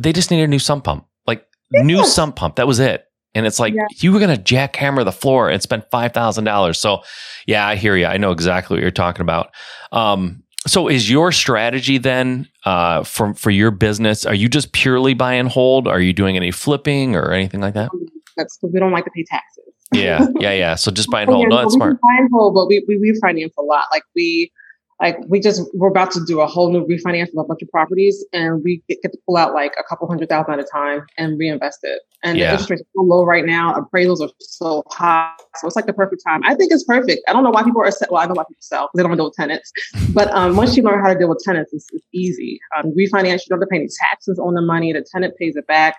They 0.00 0.12
just 0.12 0.30
needed 0.30 0.44
a 0.44 0.48
new 0.48 0.60
sump 0.60 0.84
pump, 0.84 1.06
like 1.26 1.44
new 1.72 2.04
sump 2.06 2.36
pump. 2.36 2.54
That 2.56 2.68
was 2.68 2.78
it. 2.78 3.04
And 3.38 3.46
it's 3.46 3.58
like 3.60 3.72
Yeah. 3.74 3.86
you 3.98 4.12
were 4.12 4.20
gonna 4.20 4.36
jackhammer 4.36 5.04
the 5.04 5.12
floor 5.12 5.48
and 5.48 5.62
spend 5.62 5.84
five 5.90 6.12
thousand 6.12 6.44
dollars. 6.44 6.78
So, 6.78 7.02
yeah, 7.46 7.66
I 7.66 7.76
hear 7.76 7.96
you. 7.96 8.06
I 8.06 8.16
know 8.18 8.32
exactly 8.32 8.74
what 8.76 8.82
you're 8.82 8.90
talking 8.90 9.22
about. 9.22 9.50
Um, 9.92 10.42
so 10.66 10.88
is 10.88 11.08
your 11.08 11.30
strategy 11.32 11.98
then 11.98 12.48
uh, 12.64 13.04
for 13.04 13.32
for 13.34 13.50
your 13.50 13.70
business? 13.70 14.26
Are 14.26 14.34
you 14.34 14.48
just 14.48 14.72
purely 14.72 15.14
buy 15.14 15.34
and 15.34 15.48
hold? 15.48 15.86
Are 15.88 16.00
you 16.00 16.12
doing 16.12 16.36
any 16.36 16.50
flipping 16.50 17.14
or 17.16 17.32
anything 17.32 17.60
like 17.60 17.74
that? 17.74 17.90
That's 18.36 18.58
because 18.58 18.72
we 18.74 18.80
don't 18.80 18.92
like 18.92 19.04
to 19.04 19.10
pay 19.14 19.24
taxes. 19.24 19.64
Yeah, 19.92 20.26
yeah, 20.40 20.52
yeah. 20.52 20.74
So 20.74 20.90
just 20.90 21.10
buy 21.12 21.22
and 21.22 21.30
Oh, 21.30 21.34
hold. 21.34 21.44
yeah, 21.44 21.48
No, 21.48 21.56
that's 21.62 21.74
smart. 21.74 21.98
Buy 22.02 22.16
and 22.18 22.28
hold, 22.32 22.54
but 22.54 22.66
we, 22.66 22.84
we 22.86 22.96
refinance 23.10 23.52
a 23.58 23.62
lot. 23.62 23.84
Like 23.92 24.02
we, 24.14 24.50
like 25.00 25.16
we 25.28 25.38
just 25.40 25.62
we're 25.74 25.88
about 25.88 26.10
to 26.12 26.20
do 26.26 26.40
a 26.40 26.46
whole 26.46 26.72
new 26.72 26.84
refinance 26.86 27.28
of 27.28 27.38
a 27.38 27.44
bunch 27.44 27.62
of 27.62 27.68
properties, 27.70 28.24
and 28.32 28.62
we 28.64 28.82
get, 28.88 28.98
get 29.02 29.12
to 29.12 29.18
pull 29.26 29.36
out 29.36 29.54
like 29.54 29.72
a 29.78 29.84
couple 29.84 30.08
hundred 30.08 30.28
thousand 30.28 30.54
at 30.54 30.60
a 30.60 30.64
time 30.64 31.06
and 31.16 31.38
reinvest 31.38 31.80
it. 31.82 32.00
And 32.24 32.36
Yeah. 32.36 32.46
the 32.46 32.52
interest 32.54 32.70
rates 32.70 32.82
are 32.82 32.86
so 32.96 33.02
low 33.02 33.24
right 33.24 33.44
now. 33.46 33.74
Appraisals 33.74 34.20
are 34.20 34.30
so 34.40 34.82
high, 34.90 35.32
so 35.56 35.66
it's 35.68 35.76
like 35.76 35.86
the 35.86 35.92
perfect 35.92 36.22
time. 36.26 36.40
I 36.44 36.54
think 36.56 36.72
it's 36.72 36.82
perfect. 36.84 37.20
I 37.28 37.32
don't 37.32 37.44
know 37.44 37.50
why 37.50 37.62
people 37.62 37.80
are 37.80 37.90
well. 38.10 38.20
I 38.20 38.26
don't 38.26 38.34
know 38.34 38.40
why 38.40 38.44
people 38.44 38.56
sell 38.60 38.86
because 38.86 38.90
they 38.96 39.02
don't 39.02 39.10
want 39.10 39.18
deal 39.18 39.26
with 39.26 39.34
tenants. 39.36 39.72
But 40.14 40.32
um, 40.34 40.56
once 40.56 40.76
you 40.76 40.82
learn 40.82 41.00
how 41.04 41.12
to 41.12 41.18
deal 41.18 41.28
with 41.28 41.40
tenants, 41.44 41.72
it's, 41.72 41.86
it's 41.92 42.04
easy. 42.12 42.58
Um, 42.76 42.86
refinance, 42.98 43.42
you 43.44 43.50
don't 43.50 43.60
have 43.60 43.68
to 43.68 43.70
pay 43.70 43.76
any 43.76 43.88
taxes 44.00 44.38
on 44.38 44.54
the 44.54 44.62
money. 44.62 44.92
The 44.92 45.04
tenant 45.12 45.34
pays 45.38 45.54
it 45.54 45.66
back. 45.68 45.96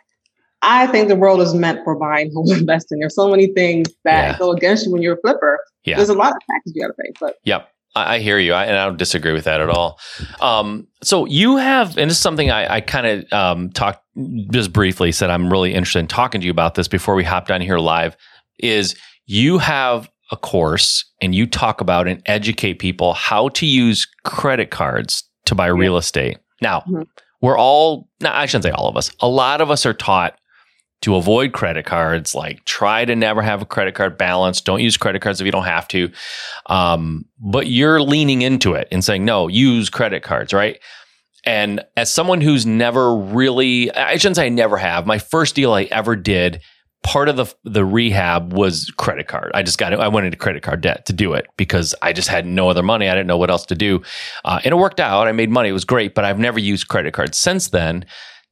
I 0.62 0.88
think 0.88 1.08
the 1.08 1.16
world 1.16 1.40
is 1.40 1.54
meant 1.54 1.86
for 1.86 1.96
buying 1.96 2.34
home 2.34 2.48
investing. 2.58 3.00
There's 3.00 3.16
so 3.16 3.30
many 3.30 3.48
things 3.54 3.88
that 4.04 4.32
Yeah. 4.34 4.38
go 4.38 4.52
against 4.52 4.86
you 4.86 4.92
when 4.92 5.02
you're 5.02 5.14
a 5.14 5.22
flipper. 5.22 5.58
Yeah. 5.86 5.96
There's 5.96 6.10
a 6.10 6.14
lot 6.16 6.32
of 6.34 6.38
taxes 6.52 6.74
you 6.76 6.82
got 6.82 6.88
to 6.88 6.94
pay, 7.02 7.12
but 7.22 7.36
Yep. 7.46 7.70
I, 7.96 8.16
I 8.16 8.20
hear 8.20 8.38
you, 8.40 8.54
I, 8.54 8.66
and 8.66 8.78
I 8.78 8.86
don't 8.86 8.98
disagree 8.98 9.34
with 9.34 9.46
that 9.46 9.62
at 9.62 9.70
all. 9.70 10.00
Um, 10.42 10.88
so 11.04 11.26
you 11.26 11.58
have, 11.58 11.98
and 11.98 12.10
this 12.10 12.18
is 12.18 12.22
something 12.22 12.50
I, 12.52 12.76
I 12.76 12.82
kind 12.82 13.08
of 13.08 13.34
um, 13.34 13.70
talked 13.72 14.04
just 14.52 14.72
briefly. 14.74 15.12
Said 15.12 15.30
I'm 15.30 15.50
really 15.52 15.74
interested 15.74 16.00
in 16.00 16.08
talking 16.08 16.42
to 16.42 16.46
you 16.46 16.52
about 16.52 16.76
this 16.76 16.88
before 16.88 17.16
we 17.16 17.24
hopped 17.24 17.52
on 17.52 17.62
here 17.62 17.80
live. 17.80 18.16
Is 18.60 18.96
you 19.26 19.58
have 19.60 20.10
a 20.32 20.38
course 20.38 21.06
and 21.22 21.34
you 21.34 21.48
talk 21.48 21.82
about 21.82 22.08
and 22.08 22.22
educate 22.26 22.76
people 22.76 23.14
how 23.14 23.50
to 23.50 23.66
use 23.66 24.08
credit 24.26 24.70
cards 24.70 25.24
to 25.46 25.56
buy 25.56 25.68
real 25.68 25.98
estate. 25.98 26.38
Now, 26.62 26.82
Mhm. 26.88 27.08
we're 27.42 27.58
all, 27.58 28.08
no, 28.22 28.30
I 28.32 28.46
shouldn't 28.46 28.66
say 28.66 28.72
all 28.72 28.88
of 28.88 28.96
us. 28.98 29.12
A 29.22 29.28
lot 29.28 29.60
of 29.62 29.72
us 29.72 29.86
are 29.88 29.94
taught 29.94 30.39
to 31.02 31.16
avoid 31.16 31.54
credit 31.54 31.86
cards, 31.86 32.36
like 32.36 32.64
try 32.66 33.06
to 33.06 33.16
never 33.16 33.42
have 33.42 33.62
a 33.62 33.66
credit 33.66 33.96
card 33.96 34.18
balance. 34.18 34.62
Don't 34.62 34.82
use 34.82 34.98
credit 34.98 35.22
cards 35.22 35.40
if 35.40 35.46
you 35.46 35.52
don't 35.52 35.64
have 35.64 35.88
to. 35.90 36.12
Um, 36.66 37.26
but 37.40 37.68
you're 37.68 38.02
leaning 38.02 38.42
into 38.42 38.74
it 38.74 38.88
and 38.92 39.04
saying, 39.04 39.24
no, 39.24 39.48
use 39.48 39.90
credit 39.90 40.24
cards, 40.24 40.54
right? 40.54 40.80
And 41.46 41.82
as 41.96 42.12
someone 42.12 42.42
who's 42.42 42.66
never 42.66 43.16
really, 43.16 43.92
I 43.92 44.18
shouldn't 44.18 44.36
say 44.36 44.48
I 44.48 44.50
never 44.50 44.78
have. 44.78 45.08
My 45.08 45.20
first 45.20 45.56
deal 45.56 45.74
I 45.74 45.84
ever 45.84 46.18
did, 46.18 46.62
part 47.02 47.30
of 47.30 47.38
the 47.38 47.46
the 47.64 47.86
rehab 47.86 48.54
was 48.54 48.92
credit 48.98 49.28
card. 49.28 49.52
I 49.54 49.64
just 49.64 49.78
got 49.78 49.94
it. 49.94 50.00
I 50.00 50.10
went 50.10 50.26
into 50.26 50.38
credit 50.38 50.64
card 50.64 50.82
debt 50.82 51.06
to 51.06 51.14
do 51.14 51.34
it 51.34 51.48
because 51.56 51.96
I 52.02 52.12
just 52.12 52.28
had 52.28 52.46
no 52.46 52.70
other 52.70 52.84
money. 52.84 53.08
I 53.08 53.14
didn't 53.14 53.28
know 53.28 53.38
what 53.38 53.50
else 53.50 53.66
to 53.68 53.76
do, 53.76 54.02
uh, 54.44 54.60
and 54.64 54.74
it 54.74 54.76
worked 54.76 55.00
out. 55.00 55.28
I 55.28 55.32
made 55.32 55.50
money. 55.50 55.70
It 55.70 55.74
was 55.74 55.86
great, 55.86 56.14
but 56.14 56.26
I've 56.26 56.40
never 56.40 56.60
used 56.60 56.90
credit 56.90 57.14
cards 57.14 57.38
since 57.38 57.70
then. 57.70 58.06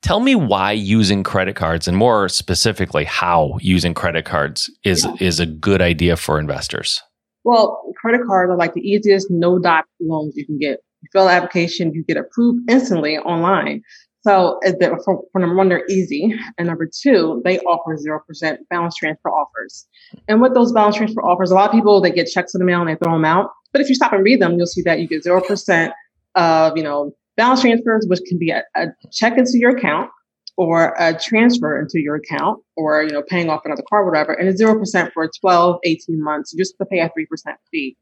Tell 0.04 0.20
me 0.20 0.36
why 0.36 0.72
using 0.74 1.24
credit 1.24 1.56
cards, 1.56 1.88
and 1.88 1.98
more 1.98 2.30
specifically, 2.30 3.04
how 3.04 3.58
using 3.62 3.94
credit 3.94 4.26
cards 4.26 4.70
is 4.84 5.04
Yeah. 5.06 5.14
is 5.20 5.40
a 5.40 5.46
good 5.46 5.82
idea 5.82 6.16
for 6.18 6.40
investors. 6.40 7.02
well, 7.44 7.82
credit 8.02 8.22
cards 8.28 8.50
are 8.52 8.58
like 8.58 8.74
the 8.74 8.82
easiest 8.82 9.28
no 9.32 9.58
doc 9.58 9.86
loans 10.02 10.34
you 10.36 10.46
can 10.46 10.58
get. 10.60 10.80
You 11.02 11.08
fill 11.14 11.24
out 11.30 11.32
application, 11.44 11.94
you 11.94 12.04
get 12.04 12.18
approved 12.18 12.70
instantly 12.70 13.18
online. 13.20 13.82
So 14.22 14.60
for, 15.06 15.24
for 15.32 15.40
number 15.40 15.56
one, 15.56 15.70
they're 15.70 15.86
easy, 15.90 16.36
and 16.58 16.68
number 16.68 16.90
two, 17.02 17.42
they 17.46 17.60
offer 17.60 17.96
zero 17.98 18.20
percent 18.28 18.60
balance 18.70 18.96
transfer 18.96 19.30
offers. 19.30 19.88
And 20.28 20.42
with 20.42 20.54
those 20.56 20.74
balance 20.74 20.98
transfer 20.98 21.22
offers, 21.24 21.50
a 21.50 21.56
lot 21.56 21.70
of 21.70 21.72
people 21.72 22.02
they 22.02 22.12
get 22.12 22.28
checks 22.28 22.54
in 22.54 22.60
the 22.60 22.66
mail 22.66 22.82
and 22.82 22.90
they 22.90 22.96
throw 22.96 23.14
them 23.14 23.24
out. 23.26 23.52
But 23.72 23.82
if 23.82 23.88
you 23.90 23.96
stop 23.96 24.12
and 24.12 24.24
read 24.26 24.42
them, 24.42 24.58
you'll 24.58 24.68
see 24.68 24.82
that 24.84 25.00
you 25.00 25.08
get 25.08 25.24
zero 25.24 25.40
percent 25.42 25.94
of 26.36 26.76
you 26.76 26.84
know 26.84 27.14
balance 27.38 27.62
transfers, 27.62 28.06
which 28.08 28.20
can 28.28 28.38
be 28.38 28.50
a, 28.50 28.64
a 28.76 28.88
check 29.12 29.38
into 29.38 29.58
your 29.58 29.78
account 29.78 30.10
or 30.58 30.96
a 31.00 31.18
transfer 31.18 31.80
into 31.80 32.00
your 32.00 32.16
account 32.16 32.60
or 32.76 33.04
you 33.04 33.12
know 33.12 33.22
paying 33.22 33.50
off 33.50 33.62
another 33.64 33.84
car 33.88 34.04
whatever 34.04 34.34
and 34.34 34.50
it's 34.50 34.62
0% 34.62 35.14
for 35.14 35.30
12 35.40 35.80
18 35.84 36.24
months 36.24 36.52
just 36.58 36.74
to 36.80 36.86
pay 36.86 37.00
a 37.00 37.10
3% 37.10 37.28
fee 37.72 37.96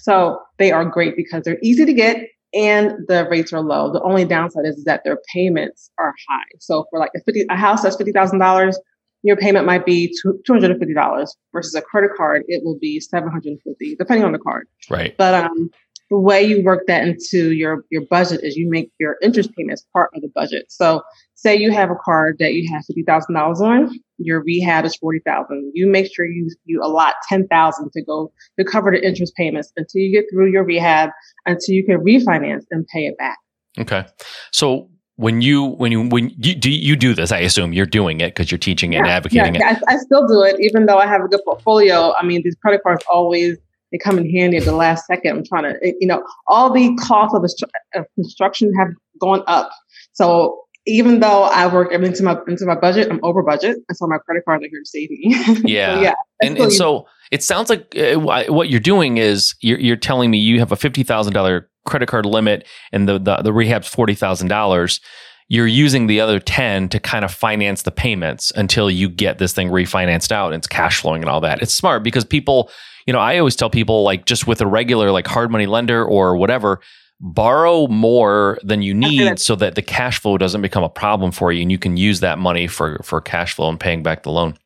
So 0.00 0.38
they 0.58 0.70
are 0.70 0.84
great 0.84 1.16
because 1.16 1.42
they're 1.42 1.58
easy 1.60 1.84
to 1.84 1.92
get 1.92 2.28
and 2.54 3.06
the 3.08 3.26
rates 3.30 3.52
are 3.52 3.60
low. 3.60 3.92
The 3.92 4.02
only 4.02 4.24
downside 4.24 4.64
is 4.64 4.84
that 4.84 5.02
their 5.04 5.18
payments 5.34 5.90
are 5.98 6.14
high. 6.28 6.44
So 6.60 6.86
for 6.90 6.98
like 6.98 7.10
a, 7.14 7.20
50, 7.20 7.46
a 7.50 7.56
house 7.56 7.82
that's 7.82 7.96
fifty 7.96 8.12
thousand 8.12 8.38
dollars, 8.38 8.78
your 9.22 9.36
payment 9.36 9.66
might 9.66 9.84
be 9.84 10.12
two 10.22 10.40
hundred 10.48 10.70
and 10.70 10.80
fifty 10.80 10.94
dollars 10.94 11.36
versus 11.52 11.74
a 11.74 11.82
credit 11.82 12.10
card. 12.16 12.44
It 12.48 12.62
will 12.64 12.78
be 12.78 13.00
seven 13.00 13.30
hundred 13.30 13.50
and 13.50 13.60
fifty, 13.62 13.96
depending 13.96 14.24
on 14.24 14.32
the 14.32 14.38
card. 14.38 14.66
Right. 14.88 15.16
But 15.16 15.34
um, 15.34 15.70
the 16.10 16.18
way 16.18 16.42
you 16.42 16.62
work 16.62 16.86
that 16.86 17.06
into 17.06 17.52
your 17.52 17.84
your 17.90 18.02
budget 18.10 18.40
is 18.42 18.56
you 18.56 18.68
make 18.70 18.90
your 18.98 19.16
interest 19.22 19.50
payments 19.56 19.86
part 19.92 20.10
of 20.14 20.22
the 20.22 20.30
budget. 20.34 20.66
So 20.68 21.02
say 21.34 21.56
you 21.56 21.70
have 21.70 21.90
a 21.90 21.96
card 22.02 22.36
that 22.38 22.54
you 22.54 22.68
have 22.72 22.84
fifty 22.86 23.02
thousand 23.02 23.34
dollars 23.34 23.60
on, 23.60 23.90
your 24.18 24.42
rehab 24.42 24.84
is 24.84 24.96
forty 24.96 25.20
thousand. 25.24 25.70
You 25.74 25.88
make 25.88 26.12
sure 26.14 26.26
you 26.26 26.50
you 26.64 26.80
allot 26.82 27.14
ten 27.28 27.46
thousand 27.48 27.90
to 27.92 28.02
go 28.02 28.32
to 28.58 28.64
cover 28.64 28.90
the 28.90 29.06
interest 29.06 29.34
payments 29.36 29.72
until 29.76 30.00
you 30.00 30.12
get 30.12 30.26
through 30.32 30.50
your 30.50 30.64
rehab, 30.64 31.10
until 31.46 31.74
you 31.74 31.84
can 31.84 31.98
refinance 31.98 32.64
and 32.70 32.86
pay 32.92 33.06
it 33.06 33.16
back. 33.18 33.38
Okay. 33.78 34.06
So 34.52 34.88
when 35.16 35.42
you 35.42 35.64
when 35.64 35.92
you 35.92 36.08
when 36.08 36.30
you 36.38 36.54
do 36.54 36.70
you 36.70 36.96
do 36.96 37.12
this, 37.12 37.32
I 37.32 37.40
assume 37.40 37.72
you're 37.72 37.86
doing 37.86 38.20
it 38.20 38.28
because 38.28 38.50
you're 38.50 38.58
teaching 38.58 38.92
yeah, 38.92 39.00
and 39.00 39.08
advocating 39.08 39.56
yeah, 39.56 39.72
it. 39.72 39.82
I, 39.88 39.94
I 39.94 39.96
still 39.98 40.26
do 40.26 40.42
it, 40.42 40.56
even 40.60 40.86
though 40.86 40.98
I 40.98 41.06
have 41.06 41.22
a 41.22 41.28
good 41.28 41.40
portfolio. 41.44 42.14
I 42.14 42.24
mean, 42.24 42.42
these 42.44 42.56
credit 42.62 42.82
cards 42.82 43.04
always 43.10 43.58
they 43.92 43.98
come 43.98 44.18
in 44.18 44.30
handy 44.30 44.56
at 44.56 44.64
the 44.64 44.72
last 44.72 45.06
second. 45.06 45.36
I'm 45.36 45.44
trying 45.44 45.64
to, 45.64 45.94
you 46.00 46.06
know, 46.06 46.22
all 46.46 46.72
the 46.72 46.94
costs 46.96 47.34
of, 47.34 47.44
of 47.94 48.06
construction 48.14 48.72
have 48.78 48.88
gone 49.20 49.42
up. 49.46 49.70
So 50.12 50.60
even 50.88 51.20
though 51.20 51.42
I 51.42 51.72
work 51.72 51.92
everything 51.92 52.12
into 52.12 52.24
my 52.24 52.38
into 52.48 52.64
my 52.64 52.74
budget, 52.74 53.08
I'm 53.10 53.20
over 53.22 53.42
budget, 53.42 53.76
and 53.88 53.96
so 53.96 54.06
my 54.06 54.18
credit 54.18 54.44
cards 54.44 54.64
are 54.64 54.68
here 54.68 54.80
to 54.80 54.88
save 54.88 55.10
me. 55.10 55.34
Yeah, 55.70 55.94
so, 55.94 56.02
yeah. 56.02 56.14
And, 56.42 56.58
and 56.58 56.72
so 56.72 57.06
it 57.30 57.42
sounds 57.42 57.68
like 57.68 57.94
uh, 57.96 58.16
what 58.16 58.70
you're 58.70 58.80
doing 58.80 59.18
is 59.18 59.54
you're, 59.60 59.78
you're 59.78 59.96
telling 59.96 60.30
me 60.30 60.38
you 60.38 60.58
have 60.58 60.72
a 60.72 60.76
fifty 60.76 61.02
thousand 61.02 61.34
dollar 61.34 61.68
credit 61.84 62.06
card 62.06 62.26
limit, 62.26 62.66
and 62.90 63.08
the 63.08 63.18
the, 63.18 63.36
the 63.36 63.52
rehab's 63.52 63.88
forty 63.88 64.14
thousand 64.14 64.48
dollars. 64.48 65.00
You're 65.50 65.66
using 65.66 66.08
the 66.08 66.20
other 66.20 66.40
ten 66.40 66.88
to 66.90 67.00
kind 67.00 67.24
of 67.24 67.32
finance 67.32 67.82
the 67.82 67.90
payments 67.90 68.52
until 68.54 68.90
you 68.90 69.08
get 69.08 69.38
this 69.38 69.52
thing 69.52 69.68
refinanced 69.68 70.30
out 70.30 70.52
and 70.52 70.60
it's 70.60 70.66
cash 70.66 71.00
flowing 71.00 71.22
and 71.22 71.30
all 71.30 71.40
that. 71.40 71.62
It's 71.62 71.72
smart 71.72 72.02
because 72.02 72.24
people, 72.24 72.70
you 73.08 73.12
know, 73.14 73.20
I 73.20 73.38
always 73.38 73.56
tell 73.56 73.70
people 73.70 74.02
like 74.02 74.26
just 74.26 74.46
with 74.46 74.60
a 74.60 74.66
regular 74.66 75.10
like 75.10 75.26
hard 75.26 75.50
money 75.50 75.64
lender 75.64 76.04
or 76.04 76.36
whatever 76.36 76.80
borrow 77.20 77.88
more 77.88 78.58
than 78.62 78.82
you 78.82 78.92
need 78.92 79.40
so 79.40 79.56
that 79.56 79.76
the 79.76 79.82
cash 79.82 80.20
flow 80.20 80.36
doesn't 80.36 80.60
become 80.60 80.84
a 80.84 80.90
problem 80.90 81.32
for 81.32 81.50
you 81.50 81.62
and 81.62 81.72
you 81.72 81.78
can 81.78 81.96
use 81.96 82.20
that 82.20 82.38
money 82.38 82.66
for 82.66 83.00
for 83.02 83.22
cash 83.22 83.54
flow 83.54 83.70
and 83.70 83.80
paying 83.80 84.02
back 84.02 84.24
the 84.24 84.30
loan. 84.30 84.58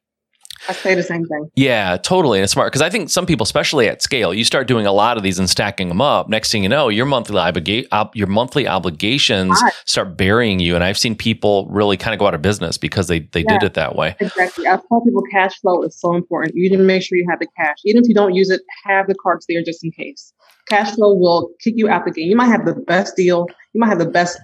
I 0.69 0.73
say 0.73 0.95
the 0.95 1.03
same 1.03 1.25
thing. 1.25 1.51
Yeah, 1.55 1.97
totally. 1.97 2.39
And 2.39 2.45
it's 2.45 2.53
smart 2.53 2.73
because 2.73 2.83
I 2.83 2.91
think 2.91 3.11
some 3.11 3.27
people, 3.27 3.45
especially 3.45 3.89
at 3.89 4.03
scale, 4.03 4.33
you 4.33 4.45
start 4.45 4.67
doing 4.69 4.87
a 4.87 4.93
lot 4.93 5.17
of 5.17 5.23
these 5.23 5.39
and 5.39 5.51
stacking 5.51 5.89
them 5.89 6.01
up. 6.01 6.29
Next 6.29 6.53
thing 6.53 6.63
you 6.63 6.69
know, 6.69 6.89
your 6.89 7.07
monthly 7.07 7.37
obliga- 7.37 7.87
ob- 7.93 8.15
your 8.15 8.29
monthly 8.29 8.69
obligations 8.69 9.61
start 9.87 10.17
burying 10.17 10.61
you. 10.61 10.75
And 10.75 10.85
I've 10.85 10.99
seen 10.99 11.17
people 11.17 11.67
really 11.69 11.97
kind 11.97 12.15
of 12.15 12.21
go 12.21 12.27
out 12.27 12.35
of 12.35 12.43
business 12.43 12.79
because 12.79 13.09
they 13.09 13.21
they 13.21 13.41
yeah, 13.43 13.59
did 13.59 13.67
it 13.67 13.75
that 13.75 13.97
way. 13.97 14.15
Exactly. 14.21 14.67
I 14.67 14.79
tell 14.89 15.01
people 15.05 15.23
cash 15.33 15.59
flow 15.61 15.83
is 15.83 15.99
so 15.99 16.15
important. 16.15 16.55
You 16.55 16.71
need 16.71 16.77
to 16.77 16.83
make 16.83 17.03
sure 17.03 17.19
you 17.19 17.27
have 17.29 17.41
the 17.41 17.49
cash, 17.57 17.77
even 17.85 18.03
if 18.03 18.09
you 18.09 18.15
don't 18.15 18.35
use 18.35 18.51
it. 18.51 18.61
Have 18.85 19.07
the 19.07 19.15
cards 19.15 19.47
there 19.49 19.63
just 19.63 19.85
in 19.85 19.91
case 19.91 20.33
cash 20.69 20.93
flow 20.93 21.15
will 21.15 21.51
kick 21.63 21.75
you 21.77 21.89
out 21.89 22.05
the 22.05 22.11
game. 22.11 22.29
You 22.29 22.37
might 22.37 22.47
have 22.47 22.65
the 22.65 22.75
best 22.75 23.17
deal, 23.17 23.47
you 23.73 23.81
might 23.81 23.89
have 23.89 23.99
the 23.99 24.07
best 24.07 24.39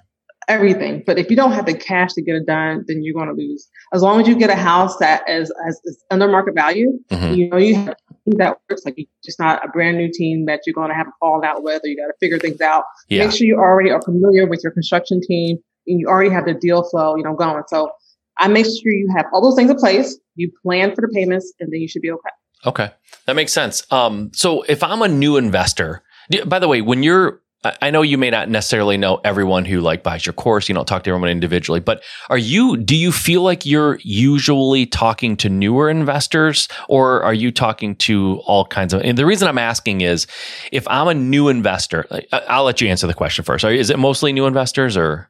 everything, 0.48 1.02
but 1.06 1.18
if 1.18 1.30
you 1.30 1.36
don't 1.36 1.52
have 1.52 1.66
the 1.66 1.74
cash 1.74 2.14
to 2.14 2.22
get 2.22 2.34
it 2.34 2.46
done, 2.46 2.84
then 2.88 3.02
you're 3.02 3.14
going 3.14 3.28
to 3.28 3.34
lose. 3.34 3.68
As 3.92 4.02
long 4.02 4.20
as 4.20 4.26
you 4.26 4.34
get 4.36 4.50
a 4.50 4.56
house 4.56 4.96
that 4.96 5.28
is, 5.28 5.52
is, 5.68 5.80
is 5.84 6.04
under 6.10 6.26
market 6.28 6.54
value, 6.54 6.98
mm-hmm. 7.10 7.34
you 7.34 7.48
know 7.48 7.58
you 7.58 7.74
have 7.76 7.96
that 8.26 8.58
works. 8.68 8.82
Like 8.84 8.94
you're 8.96 9.06
just 9.24 9.38
not 9.38 9.64
a 9.64 9.68
brand 9.68 9.96
new 9.96 10.10
team 10.12 10.46
that 10.46 10.60
you're 10.66 10.74
going 10.74 10.88
to 10.88 10.94
have 10.94 11.06
a 11.06 11.12
fall 11.20 11.44
out 11.44 11.62
with, 11.62 11.82
or 11.84 11.88
you 11.88 11.96
got 11.96 12.08
to 12.08 12.14
figure 12.20 12.38
things 12.38 12.60
out. 12.60 12.84
Yeah. 13.08 13.24
Make 13.24 13.36
sure 13.36 13.46
you 13.46 13.56
already 13.56 13.90
are 13.90 14.02
familiar 14.02 14.46
with 14.46 14.60
your 14.62 14.72
construction 14.72 15.20
team 15.26 15.58
and 15.86 16.00
you 16.00 16.08
already 16.08 16.30
have 16.30 16.44
the 16.44 16.54
deal 16.54 16.82
flow, 16.82 17.16
you 17.16 17.22
know, 17.22 17.34
going. 17.34 17.62
So 17.68 17.90
I 18.38 18.48
make 18.48 18.66
sure 18.66 18.92
you 18.92 19.12
have 19.16 19.26
all 19.32 19.42
those 19.42 19.56
things 19.56 19.70
in 19.70 19.76
place. 19.76 20.18
You 20.34 20.50
plan 20.62 20.94
for 20.94 21.00
the 21.00 21.08
payments, 21.08 21.52
and 21.58 21.72
then 21.72 21.80
you 21.80 21.88
should 21.88 22.02
be 22.02 22.10
okay. 22.10 22.30
Okay, 22.66 22.90
that 23.26 23.36
makes 23.36 23.52
sense. 23.52 23.90
Um, 23.92 24.30
so 24.34 24.62
if 24.62 24.82
I'm 24.82 25.02
a 25.02 25.08
new 25.08 25.36
investor 25.36 26.02
by 26.46 26.58
the 26.58 26.68
way, 26.68 26.82
when 26.82 27.02
you're 27.02 27.40
I 27.64 27.90
know 27.90 28.02
you 28.02 28.18
may 28.18 28.30
not 28.30 28.48
necessarily 28.48 28.96
know 28.96 29.20
everyone 29.24 29.64
who 29.64 29.80
like 29.80 30.04
buys 30.04 30.24
your 30.24 30.32
course. 30.32 30.68
You 30.68 30.76
don't 30.76 30.86
talk 30.86 31.02
to 31.02 31.10
everyone 31.10 31.28
individually, 31.28 31.80
but 31.80 32.04
are 32.30 32.38
you? 32.38 32.76
Do 32.76 32.94
you 32.94 33.10
feel 33.10 33.42
like 33.42 33.66
you're 33.66 33.98
usually 34.04 34.86
talking 34.86 35.36
to 35.38 35.48
newer 35.48 35.90
investors, 35.90 36.68
or 36.88 37.20
are 37.22 37.34
you 37.34 37.50
talking 37.50 37.96
to 37.96 38.40
all 38.46 38.64
kinds 38.64 38.94
of? 38.94 39.02
And 39.02 39.18
the 39.18 39.26
reason 39.26 39.48
I'm 39.48 39.58
asking 39.58 40.02
is, 40.02 40.28
if 40.70 40.86
I'm 40.86 41.08
a 41.08 41.14
new 41.14 41.48
investor, 41.48 42.06
I'll 42.32 42.62
let 42.62 42.80
you 42.80 42.88
answer 42.88 43.08
the 43.08 43.14
question 43.14 43.44
first. 43.44 43.64
Is 43.64 43.90
it 43.90 43.98
mostly 43.98 44.32
new 44.32 44.46
investors, 44.46 44.96
or? 44.96 45.28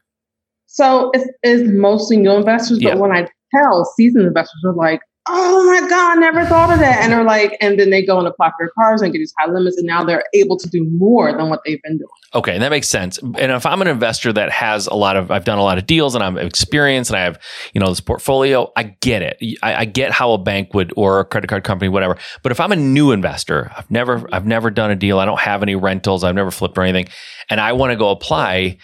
So 0.66 1.10
it's, 1.14 1.26
it's 1.42 1.70
mostly 1.72 2.18
new 2.18 2.32
investors, 2.32 2.78
but 2.78 2.88
yeah. 2.88 2.94
when 2.94 3.10
I 3.10 3.26
tell 3.54 3.84
seasoned 3.96 4.26
investors, 4.26 4.62
are 4.66 4.74
like, 4.74 5.00
oh 5.28 5.64
my 5.66 5.88
God, 5.88 6.16
I 6.16 6.20
never 6.20 6.44
thought 6.44 6.72
of 6.72 6.78
that. 6.80 7.02
And 7.02 7.12
they're 7.12 7.24
like, 7.24 7.56
and 7.60 7.78
then 7.78 7.90
they 7.90 8.04
go 8.04 8.18
and 8.18 8.26
apply 8.26 8.48
for 8.48 8.54
their 8.60 8.70
cars 8.70 9.02
and 9.02 9.12
get 9.12 9.18
these 9.18 9.32
high 9.38 9.50
limits. 9.50 9.76
And 9.76 9.86
now 9.86 10.04
they're 10.04 10.24
able 10.34 10.56
to 10.58 10.68
do 10.68 10.88
more 10.90 11.32
than 11.32 11.48
what 11.48 11.60
they've 11.64 11.80
been 11.82 11.98
doing. 11.98 12.08
Okay. 12.34 12.58
that 12.58 12.70
makes 12.70 12.88
sense. 12.88 13.18
And 13.18 13.52
if 13.52 13.66
I'm 13.66 13.82
an 13.82 13.88
investor 13.88 14.32
that 14.32 14.50
has 14.50 14.86
a 14.86 14.94
lot 14.94 15.16
of, 15.16 15.30
I've 15.30 15.44
done 15.44 15.58
a 15.58 15.62
lot 15.62 15.78
of 15.78 15.86
deals 15.86 16.14
and 16.14 16.24
I'm 16.24 16.38
experienced 16.38 17.10
and 17.10 17.18
I 17.18 17.24
have, 17.24 17.40
you 17.72 17.80
know, 17.80 17.88
this 17.88 18.00
portfolio, 18.00 18.72
I 18.76 18.84
get 19.00 19.22
it. 19.22 19.58
I, 19.62 19.74
I 19.74 19.84
get 19.84 20.12
how 20.12 20.32
a 20.32 20.38
bank 20.38 20.74
would 20.74 20.92
or 20.96 21.20
a 21.20 21.24
credit 21.24 21.48
card 21.48 21.64
company, 21.64 21.88
whatever. 21.88 22.16
But 22.42 22.52
if 22.52 22.60
I'm 22.60 22.72
a 22.72 22.76
new 22.76 23.12
investor, 23.12 23.70
I've 23.76 23.90
never, 23.90 24.28
I've 24.32 24.46
never 24.46 24.70
done 24.70 24.90
a 24.90 24.96
deal. 24.96 25.18
I 25.18 25.24
don't 25.24 25.40
have 25.40 25.62
any 25.62 25.74
rentals. 25.74 26.24
I've 26.24 26.34
never 26.34 26.50
flipped 26.50 26.78
or 26.78 26.82
anything. 26.82 27.08
And 27.50 27.60
I 27.60 27.72
want 27.72 27.92
to 27.92 27.96
go 27.96 28.10
apply. 28.10 28.78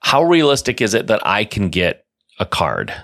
How 0.00 0.22
realistic 0.22 0.80
is 0.80 0.94
it 0.94 1.08
that 1.08 1.26
I 1.26 1.44
can 1.44 1.68
get 1.68 2.06
a 2.38 2.46
card? 2.46 2.94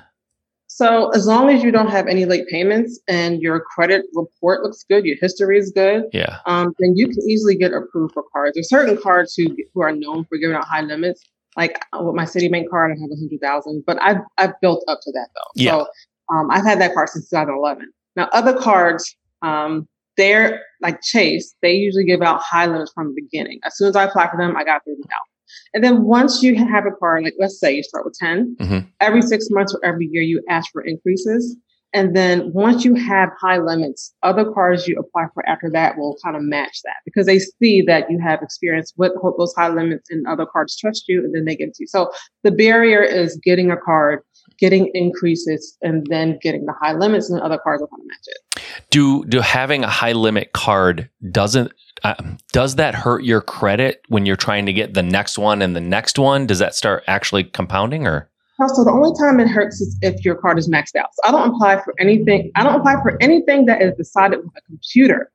So 0.77 1.09
as 1.15 1.27
long 1.27 1.49
as 1.49 1.63
you 1.63 1.71
don't 1.71 1.89
have 1.89 2.07
any 2.07 2.27
late 2.27 2.47
payments 2.49 3.01
and 3.09 3.41
your 3.41 3.61
credit 3.61 4.05
report 4.13 4.63
looks 4.63 4.85
good, 4.87 5.07
your 5.07 5.17
history 5.19 5.57
is 5.57 5.73
good, 5.75 6.05
yeah, 6.13 6.37
um, 6.45 6.75
then 6.79 6.93
you 6.95 7.07
can 7.07 7.17
easily 7.27 7.57
get 7.57 7.73
approved 7.73 8.13
for 8.13 8.23
cards. 8.31 8.57
There's 8.57 8.69
certain 8.69 8.99
cards 8.99 9.35
who 9.35 9.57
who 9.73 9.81
are 9.81 9.93
known 9.93 10.27
for 10.27 10.37
giving 10.37 10.55
out 10.55 10.67
high 10.67 10.83
limits. 10.83 11.25
Like 11.57 11.83
uh, 11.95 12.03
with 12.03 12.15
my 12.15 12.25
Citibank 12.25 12.69
card, 12.69 12.91
I 12.91 13.01
have 13.01 13.11
a 13.11 13.17
hundred 13.17 13.41
thousand, 13.41 13.85
but 13.87 13.97
I've 14.03 14.21
I've 14.37 14.53
built 14.61 14.85
up 14.87 14.99
to 15.01 15.13
that 15.13 15.29
though. 15.35 15.51
Yeah. 15.55 15.71
So 15.71 15.87
um, 16.35 16.51
I've 16.51 16.65
had 16.67 16.79
that 16.83 16.93
card 16.93 17.09
since 17.09 17.31
2011. 17.31 17.91
Now 18.15 18.29
other 18.35 18.53
cards, 18.53 19.17
um, 19.41 19.89
they're 20.19 20.61
like 20.83 21.01
Chase. 21.01 21.55
They 21.63 21.73
usually 21.73 22.05
give 22.05 22.21
out 22.21 22.43
high 22.43 22.67
limits 22.67 22.93
from 22.95 23.15
the 23.15 23.23
beginning. 23.23 23.61
As 23.65 23.79
soon 23.79 23.89
as 23.89 23.97
I 23.97 24.05
apply 24.05 24.31
for 24.31 24.37
them, 24.37 24.55
I 24.59 24.65
got 24.65 24.83
thirty 24.85 25.01
thousand. 25.01 25.36
And 25.75 25.83
then 25.85 26.05
once 26.05 26.43
you 26.43 26.57
have 26.57 26.87
a 26.87 26.91
card, 26.91 27.25
like 27.25 27.35
let's 27.39 27.59
say 27.59 27.75
you 27.75 27.83
start 27.83 28.05
with 28.05 28.15
10, 28.19 28.57
mm-hmm. 28.61 28.79
every 29.01 29.23
six 29.23 29.49
months 29.51 29.75
or 29.75 29.85
every 29.85 30.09
year 30.11 30.23
you 30.23 30.43
ask 30.49 30.71
for 30.73 30.83
increases. 30.83 31.57
And 31.93 32.15
then 32.15 32.53
once 32.53 32.85
you 32.85 32.95
have 32.95 33.31
high 33.41 33.59
limits, 33.59 34.13
other 34.23 34.45
cards 34.53 34.87
you 34.87 34.99
apply 34.99 35.29
for 35.33 35.49
after 35.49 35.71
that 35.71 35.97
will 35.97 36.19
kind 36.23 36.37
of 36.37 36.43
match 36.43 36.83
that 36.85 36.97
because 37.07 37.25
they 37.27 37.39
see 37.39 37.81
that 37.87 38.11
you 38.11 38.19
have 38.19 38.43
experience 38.43 38.93
with 38.99 39.13
those 39.39 39.55
high 39.57 39.71
limits 39.71 40.11
and 40.11 40.27
other 40.27 40.45
cards 40.45 40.77
trust 40.77 41.05
you 41.09 41.25
and 41.25 41.35
then 41.35 41.47
they 41.47 41.57
get 41.57 41.73
to 41.73 41.85
you. 41.85 41.87
So 41.87 42.13
the 42.43 42.51
barrier 42.51 43.03
is 43.03 43.41
getting 43.43 43.71
a 43.71 43.79
card, 43.79 44.21
getting 44.59 44.91
increases, 44.93 45.79
and 45.81 46.07
then 46.11 46.39
getting 46.43 46.67
the 46.67 46.75
high 46.79 46.93
limits 46.93 47.31
and 47.31 47.41
other 47.41 47.59
cards 47.59 47.81
will 47.81 47.89
kind 47.89 48.03
of 48.03 48.07
match 48.09 48.27
it. 48.27 48.63
Do, 48.91 49.25
do 49.25 49.41
having 49.41 49.83
a 49.83 49.89
high 49.89 50.13
limit 50.13 50.53
card 50.53 51.09
doesn't 51.31 51.73
uh, 52.07 52.15
does 52.53 52.77
that 52.77 52.95
hurt 52.95 53.25
your 53.25 53.41
credit 53.41 54.01
when 54.09 54.27
you're 54.27 54.37
trying 54.37 54.65
to 54.67 54.73
get 54.73 54.95
the 54.95 55.03
next 55.03 55.39
one 55.39 55.61
and 55.61 55.75
the 55.75 55.81
next 55.81 56.19
one? 56.21 56.47
Does 56.47 56.61
that 56.61 56.75
start 56.75 57.03
actually 57.09 57.43
compounding 57.43 58.07
or? 58.07 58.31
So 58.69 58.85
the 58.85 58.93
only 58.93 59.13
time 59.21 59.41
it 59.41 59.49
hurts 59.49 59.81
is 59.81 59.99
if 60.03 60.25
your 60.25 60.37
card 60.37 60.59
is 60.59 60.69
maxed 60.69 60.95
out. 60.95 61.09
So 61.13 61.29
I 61.29 61.33
don't 61.33 61.55
apply 61.55 61.83
for 61.83 61.95
anything. 61.99 62.53
I 62.55 62.63
don't 62.63 62.77
apply 62.77 63.03
for 63.03 63.21
anything 63.21 63.67
that 63.67 63.83
is 63.83 63.93
decided 63.97 64.39
with 64.39 64.53
a 64.57 64.61
computer 64.63 65.31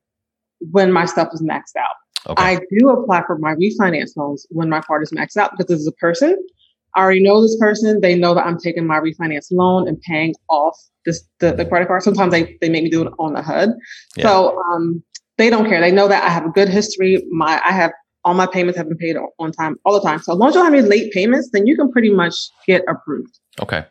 when 0.72 0.92
my 0.92 1.06
stuff 1.06 1.28
is 1.34 1.42
maxed 1.42 1.76
out. 1.78 1.90
Okay. 2.28 2.42
I 2.42 2.60
do 2.80 2.90
apply 2.90 3.24
for 3.28 3.38
my 3.38 3.54
refinance 3.54 4.16
loans 4.16 4.48
when 4.50 4.70
my 4.70 4.80
card 4.82 5.04
is 5.04 5.12
maxed 5.12 5.38
out 5.38 5.52
because 5.52 5.68
this 5.68 5.80
is 5.80 5.88
a 5.88 5.92
person. 5.94 6.38
I 6.96 7.02
already 7.02 7.22
know 7.22 7.42
this 7.42 7.58
person. 7.58 8.02
They 8.02 8.16
know 8.16 8.34
that 8.34 8.46
I'm 8.46 8.58
taking 8.58 8.88
my 8.88 9.00
refinance 9.00 9.48
loan 9.52 9.88
and 9.88 10.00
paying 10.02 10.34
off 10.50 10.78
this 11.06 11.24
the, 11.40 11.52
the 11.52 11.66
credit 11.66 11.88
card. 11.88 12.04
Sometimes 12.04 12.32
they, 12.32 12.58
they 12.62 12.70
make 12.70 12.84
me 12.84 12.90
do 12.90 13.04
it 13.04 13.14
on 13.20 13.34
the 13.34 13.42
HUD. 13.42 13.74
Yeah. 14.16 14.24
So 14.24 14.62
um, 14.72 15.04
they 15.42 15.50
don't 15.50 15.68
care. 15.68 15.82
They 15.82 15.92
know 15.92 16.08
that 16.08 16.24
I 16.24 16.30
have 16.30 16.46
a 16.46 16.50
good 16.50 16.70
history. 16.70 17.24
My 17.32 17.62
I 17.66 17.72
have 17.72 17.92
all 18.24 18.34
my 18.34 18.46
payments 18.46 18.78
have 18.78 18.88
been 18.88 18.98
paid 18.98 19.16
on 19.40 19.52
time 19.52 19.78
all 19.84 19.94
the 19.94 20.08
time. 20.08 20.20
So 20.20 20.34
as 20.34 20.38
long 20.38 20.50
as 20.50 20.56
you 20.56 20.62
don't 20.62 20.72
have 20.72 20.80
any 20.80 20.88
late 20.88 21.12
payments, 21.12 21.50
then 21.52 21.66
you 21.66 21.76
can 21.76 21.92
pretty 21.92 22.12
much 22.12 22.36
get 22.68 22.84
approved. 22.88 23.40
Okay. 23.62 23.86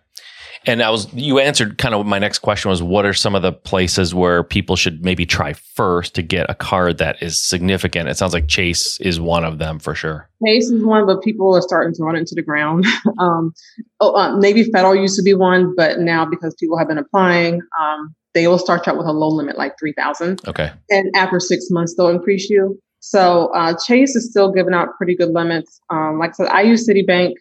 And 0.67 0.83
I 0.83 0.91
was 0.91 1.13
you 1.15 1.39
answered 1.39 1.79
kind 1.79 1.95
of 1.95 2.05
my 2.05 2.19
next 2.19 2.41
question 2.41 2.71
was 2.71 2.83
what 2.83 3.07
are 3.07 3.15
some 3.15 3.35
of 3.35 3.41
the 3.41 3.53
places 3.53 4.15
where 4.15 4.45
people 4.45 4.77
should 4.77 5.03
maybe 5.03 5.25
try 5.25 5.55
first 5.55 6.15
to 6.17 6.23
get 6.23 6.51
a 6.51 6.55
card 6.55 6.99
that 6.99 7.23
is 7.23 7.41
significant? 7.41 8.11
It 8.11 8.19
sounds 8.19 8.35
like 8.35 8.47
Chase 8.47 9.01
is 9.01 9.19
one 9.19 9.45
of 9.45 9.59
them 9.59 9.79
for 9.79 9.95
sure. 9.95 10.29
Chase 10.45 10.69
is 10.69 10.85
one, 10.85 11.07
but 11.07 11.23
people 11.23 11.57
are 11.57 11.63
starting 11.63 11.95
to 11.95 12.03
run 12.03 12.15
into 12.15 12.35
the 12.35 12.43
ground. 12.43 12.85
um, 13.19 13.55
oh, 14.01 14.39
Navy 14.39 14.65
Federal 14.65 14.95
used 14.95 15.17
to 15.17 15.23
be 15.23 15.33
one, 15.33 15.75
but 15.75 15.99
now 16.01 16.27
because 16.27 16.55
people 16.61 16.77
have 16.77 16.89
been 16.89 16.99
applying, 16.99 17.63
um, 17.81 18.15
they 18.35 18.47
will 18.47 18.59
start 18.59 18.87
you 18.87 18.93
out 18.93 18.99
with 18.99 19.07
a 19.07 19.13
low 19.13 19.29
limit, 19.29 19.59
like 19.59 19.75
3000 19.79 20.41
Okay. 20.47 20.71
And 20.91 21.11
after 21.17 21.41
six 21.41 21.67
months, 21.71 21.95
they'll 21.97 22.09
increase 22.09 22.49
you. 22.49 22.79
So 23.01 23.51
uh, 23.55 23.75
Chase 23.85 24.15
is 24.15 24.31
still 24.31 24.53
giving 24.53 24.75
out 24.75 24.89
pretty 24.97 25.17
good 25.17 25.31
limits. 25.31 25.81
Um, 25.91 26.19
like 26.19 26.31
I 26.31 26.33
said, 26.35 26.47
I 26.49 26.63
use 26.63 26.89
Citibank, 26.89 27.33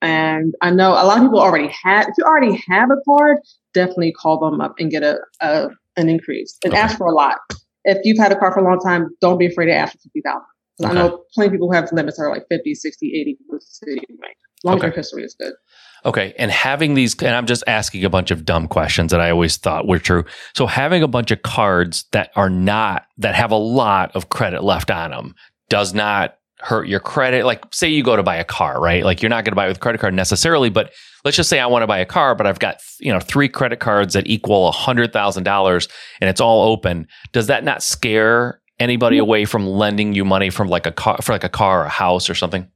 and 0.00 0.54
I 0.62 0.70
know 0.70 0.92
a 0.92 1.04
lot 1.04 1.18
of 1.18 1.24
people 1.24 1.38
already 1.38 1.68
had 1.68 2.08
If 2.08 2.14
you 2.18 2.24
already 2.24 2.60
have 2.68 2.90
a 2.90 2.96
card, 3.06 3.38
definitely 3.74 4.12
call 4.12 4.40
them 4.40 4.60
up 4.60 4.74
and 4.78 4.90
get 4.90 5.02
a, 5.02 5.18
a 5.40 5.68
an 5.96 6.08
increase 6.08 6.58
and 6.64 6.72
okay. 6.72 6.82
ask 6.82 6.96
for 6.96 7.06
a 7.06 7.12
lot. 7.12 7.38
If 7.84 7.98
you've 8.04 8.18
had 8.18 8.32
a 8.32 8.38
card 8.38 8.54
for 8.54 8.60
a 8.60 8.64
long 8.64 8.80
time, 8.80 9.10
don't 9.20 9.38
be 9.38 9.46
afraid 9.46 9.66
to 9.66 9.74
ask 9.74 9.92
for 9.92 9.98
fifty 9.98 10.22
thousand. 10.24 10.46
Okay. 10.82 10.90
I 10.90 10.94
know 10.94 11.24
plenty 11.34 11.48
of 11.48 11.52
people 11.52 11.68
who 11.68 11.74
have 11.74 11.92
limits 11.92 12.18
are 12.18 12.30
like 12.30 12.44
50, 12.48 12.74
60, 12.74 13.06
80 13.08 13.38
with 13.48 13.62
Citibank. 13.62 14.34
Long 14.64 14.78
okay. 14.78 14.90
history 14.94 15.22
is 15.22 15.36
good. 15.38 15.52
Okay. 16.04 16.34
And 16.38 16.50
having 16.50 16.94
these, 16.94 17.14
and 17.22 17.34
I'm 17.34 17.46
just 17.46 17.62
asking 17.66 18.04
a 18.04 18.10
bunch 18.10 18.30
of 18.30 18.44
dumb 18.44 18.66
questions 18.68 19.12
that 19.12 19.20
I 19.20 19.30
always 19.30 19.56
thought 19.56 19.86
were 19.86 19.98
true. 19.98 20.24
So 20.54 20.66
having 20.66 21.02
a 21.02 21.08
bunch 21.08 21.30
of 21.30 21.42
cards 21.42 22.04
that 22.12 22.30
are 22.34 22.50
not, 22.50 23.06
that 23.18 23.34
have 23.34 23.50
a 23.50 23.56
lot 23.56 24.14
of 24.16 24.28
credit 24.28 24.64
left 24.64 24.90
on 24.90 25.10
them 25.10 25.34
does 25.68 25.94
not 25.94 26.36
hurt 26.58 26.88
your 26.88 27.00
credit. 27.00 27.44
Like, 27.44 27.64
say 27.72 27.88
you 27.88 28.02
go 28.02 28.16
to 28.16 28.22
buy 28.22 28.36
a 28.36 28.44
car, 28.44 28.80
right? 28.80 29.04
Like, 29.04 29.22
you're 29.22 29.28
not 29.28 29.44
going 29.44 29.52
to 29.52 29.56
buy 29.56 29.66
it 29.66 29.68
with 29.68 29.80
credit 29.80 30.00
card 30.00 30.14
necessarily, 30.14 30.70
but 30.70 30.92
let's 31.24 31.36
just 31.36 31.50
say 31.50 31.58
I 31.58 31.66
want 31.66 31.82
to 31.82 31.86
buy 31.86 31.98
a 31.98 32.06
car, 32.06 32.34
but 32.34 32.46
I've 32.46 32.58
got, 32.58 32.76
you 33.00 33.12
know, 33.12 33.20
three 33.20 33.48
credit 33.48 33.80
cards 33.80 34.14
that 34.14 34.26
equal 34.26 34.68
a 34.68 34.72
$100,000 34.72 35.88
and 36.20 36.30
it's 36.30 36.40
all 36.40 36.70
open. 36.70 37.06
Does 37.32 37.48
that 37.48 37.64
not 37.64 37.82
scare 37.82 38.60
anybody 38.78 39.18
away 39.18 39.44
from 39.44 39.66
lending 39.66 40.12
you 40.12 40.24
money 40.24 40.50
from 40.50 40.68
like 40.68 40.86
a 40.86 40.92
car, 40.92 41.18
for 41.22 41.32
like 41.32 41.44
a 41.44 41.48
car 41.48 41.82
or 41.82 41.86
a 41.86 41.88
house 41.88 42.30
or 42.30 42.34
something? 42.34 42.66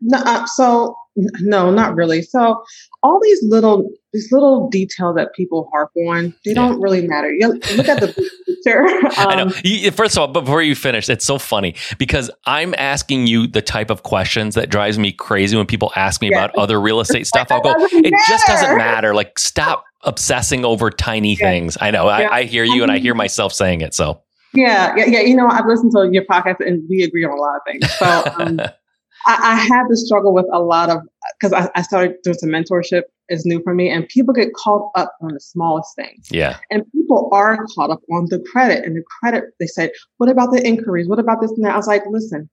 No, 0.00 0.18
uh, 0.18 0.46
so 0.46 0.94
no, 1.16 1.70
not 1.70 1.94
really. 1.94 2.22
So 2.22 2.62
all 3.02 3.20
these 3.22 3.42
little 3.42 3.90
these 4.12 4.32
little 4.32 4.68
details 4.68 5.14
that 5.16 5.34
people 5.34 5.68
harp 5.72 5.90
on, 6.08 6.34
they 6.44 6.50
yeah. 6.50 6.54
don't 6.54 6.80
really 6.80 7.06
matter. 7.06 7.30
You 7.32 7.48
look 7.48 7.88
at 7.88 8.00
the 8.00 8.08
picture. 8.46 8.80
Um, 9.20 9.28
I 9.28 9.34
know. 9.36 9.42
Um, 9.42 9.92
first 9.92 10.16
of 10.16 10.20
all, 10.20 10.28
before 10.28 10.62
you 10.62 10.74
finish, 10.74 11.08
it's 11.08 11.24
so 11.24 11.38
funny 11.38 11.74
because 11.98 12.30
I'm 12.46 12.74
asking 12.78 13.26
you 13.26 13.46
the 13.46 13.62
type 13.62 13.90
of 13.90 14.02
questions 14.02 14.54
that 14.54 14.70
drives 14.70 14.98
me 14.98 15.12
crazy 15.12 15.56
when 15.56 15.66
people 15.66 15.92
ask 15.96 16.20
me 16.20 16.30
yeah. 16.30 16.44
about 16.44 16.56
other 16.56 16.80
real 16.80 17.00
estate 17.00 17.26
stuff. 17.26 17.48
I'll 17.50 17.60
go, 17.60 17.74
it 17.76 18.10
matter. 18.10 18.24
just 18.28 18.46
doesn't 18.46 18.76
matter. 18.76 19.14
Like, 19.14 19.38
stop 19.38 19.84
obsessing 20.02 20.64
over 20.64 20.90
tiny 20.90 21.34
yeah. 21.34 21.50
things. 21.50 21.76
I 21.80 21.90
know. 21.90 22.08
I, 22.08 22.38
I 22.38 22.42
hear 22.44 22.64
you, 22.64 22.82
and 22.82 22.92
I 22.92 22.98
hear 22.98 23.14
myself 23.14 23.52
saying 23.52 23.80
it. 23.80 23.94
So. 23.94 24.22
Yeah, 24.54 24.94
yeah, 24.96 25.04
yeah. 25.06 25.20
You 25.20 25.36
know, 25.36 25.48
I've 25.48 25.66
listened 25.66 25.92
to 25.92 26.08
your 26.10 26.24
podcast, 26.24 26.66
and 26.66 26.82
we 26.88 27.02
agree 27.02 27.24
on 27.24 27.30
a 27.30 27.40
lot 27.40 27.56
of 27.56 27.62
things. 27.66 27.92
So. 27.98 28.24
Um, 28.38 28.60
I, 29.26 29.52
I 29.52 29.54
had 29.56 29.84
to 29.88 29.96
struggle 29.96 30.32
with 30.32 30.46
a 30.52 30.60
lot 30.60 30.88
of 30.88 31.00
because 31.38 31.52
I, 31.52 31.68
I, 31.74 31.82
started 31.82 32.16
doing 32.22 32.36
some 32.38 32.50
mentorship 32.50 33.02
is 33.28 33.44
new 33.44 33.60
for 33.62 33.74
me, 33.74 33.90
and 33.90 34.08
people 34.08 34.32
get 34.32 34.54
caught 34.54 34.90
up 34.94 35.12
on 35.20 35.34
the 35.34 35.40
smallest 35.40 35.94
things. 35.96 36.28
Yeah, 36.30 36.58
and 36.70 36.84
people 36.92 37.28
are 37.32 37.64
caught 37.74 37.90
up 37.90 38.00
on 38.12 38.26
the 38.30 38.38
credit 38.52 38.84
and 38.84 38.96
the 38.96 39.02
credit. 39.20 39.44
They 39.58 39.66
said, 39.66 39.90
"What 40.18 40.30
about 40.30 40.52
the 40.52 40.64
inquiries? 40.64 41.08
What 41.08 41.18
about 41.18 41.40
this 41.40 41.50
and 41.52 41.64
that?" 41.64 41.74
I 41.74 41.76
was 41.76 41.86
like, 41.86 42.02
"Listen." 42.08 42.48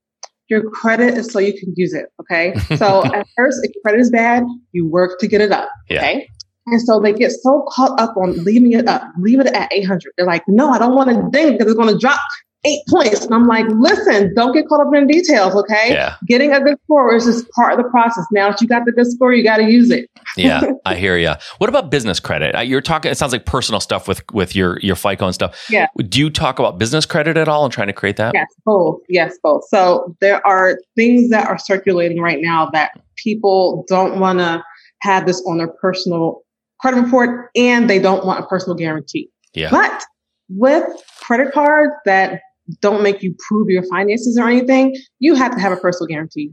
Your 0.50 0.70
credit 0.70 1.18
is 1.18 1.32
so 1.32 1.40
you 1.40 1.58
can 1.58 1.74
use 1.78 1.94
it. 1.94 2.08
Okay. 2.20 2.54
So 2.78 3.06
at 3.06 3.26
first, 3.38 3.60
if 3.64 3.72
your 3.74 3.82
credit 3.82 4.02
is 4.02 4.12
bad, 4.12 4.44
you 4.74 4.86
work 4.88 5.18
to 5.20 5.28
get 5.28 5.40
it 5.40 5.54
up. 5.54 5.70
Yeah. 5.90 6.00
Okay. 6.00 6.28
And 6.68 6.82
so 6.82 7.00
they 7.00 7.14
get 7.14 7.32
so 7.32 7.66
caught 7.70 8.00
up 8.00 8.16
on 8.18 8.44
leaving 8.44 8.74
it 8.74 8.88
up, 8.88 9.04
leave 9.18 9.40
it 9.40 9.48
at 9.48 9.72
800. 9.72 10.14
They're 10.18 10.28
like, 10.28 10.44
no, 10.48 10.70
I 10.70 10.80
don't 10.80 10.96
want 10.96 11.10
to 11.10 11.30
ding 11.32 11.54
because 11.54 11.72
it's 11.72 11.78
going 11.78 11.94
to 11.94 11.98
drop 11.98 12.20
eight 12.66 12.82
points. 12.90 13.26
And 13.26 13.34
I'm 13.34 13.46
like, 13.46 13.66
listen, 13.70 14.34
don't 14.36 14.54
get 14.54 14.68
caught 14.68 14.86
up 14.86 14.94
in 14.96 15.08
details, 15.08 15.54
okay? 15.56 15.90
Yeah. 15.92 16.16
Getting 16.28 16.54
a 16.54 16.62
good 16.62 16.78
score 16.84 17.14
is 17.14 17.26
just 17.26 17.50
part 17.52 17.74
of 17.74 17.84
the 17.84 17.90
process. 17.90 18.26
Now 18.32 18.50
that 18.50 18.62
you 18.62 18.68
got 18.68 18.86
the 18.86 18.92
good 18.92 19.08
score, 19.12 19.34
you 19.34 19.44
got 19.44 19.58
to 19.58 19.70
use 19.70 19.90
it. 19.90 20.10
yeah, 20.38 20.64
I 20.86 20.96
hear 20.96 21.18
you. 21.18 21.34
What 21.58 21.70
about 21.70 21.92
business 21.92 22.20
credit? 22.20 22.56
You're 22.66 22.82
talking. 22.82 23.12
It 23.12 23.18
sounds 23.18 23.34
like 23.34 23.46
personal 23.46 23.80
stuff 23.80 24.08
with 24.08 24.24
with 24.32 24.56
your 24.56 24.80
your 24.80 24.96
FICO 24.96 25.26
and 25.26 25.36
stuff. 25.36 25.66
Yeah. 25.70 25.88
Do 25.98 26.20
you 26.20 26.30
talk 26.30 26.60
about 26.60 26.80
business 26.80 27.06
credit 27.06 27.38
at 27.38 27.48
all 27.48 27.66
and 27.66 27.74
trying 27.74 27.88
to 27.88 27.94
create 27.94 28.18
that? 28.18 28.34
Yes, 28.34 28.48
both. 28.66 29.02
Yes, 29.10 29.38
both. 29.44 29.64
So 29.68 30.16
there 30.22 30.46
are 30.48 30.80
things 30.96 31.30
that 31.30 31.48
are 31.48 31.58
circulating 31.58 32.22
right 32.22 32.42
now 32.42 32.70
that 32.72 33.00
people 33.18 33.86
don't 33.88 34.20
want 34.20 34.40
to 34.40 34.64
have 35.02 35.26
this 35.26 35.44
on 35.46 35.58
their 35.58 35.68
personal 35.68 36.42
credit 36.80 37.02
report, 37.02 37.50
and 37.56 37.90
they 37.90 38.00
don't 38.00 38.26
want 38.26 38.44
a 38.44 38.48
personal 38.48 38.76
guarantee. 38.76 39.30
Yeah. 39.54 39.70
But 39.70 40.04
with 40.50 40.86
credit 41.22 41.54
cards 41.54 41.94
that 42.06 42.42
don't 42.82 43.04
make 43.04 43.22
you 43.22 43.36
prove 43.48 43.70
your 43.70 43.84
finances 43.84 44.38
or 44.38 44.48
anything, 44.48 44.96
you 45.20 45.36
have 45.36 45.54
to 45.54 45.60
have 45.60 45.72
a 45.72 45.78
personal 45.78 46.08
guarantee. 46.08 46.52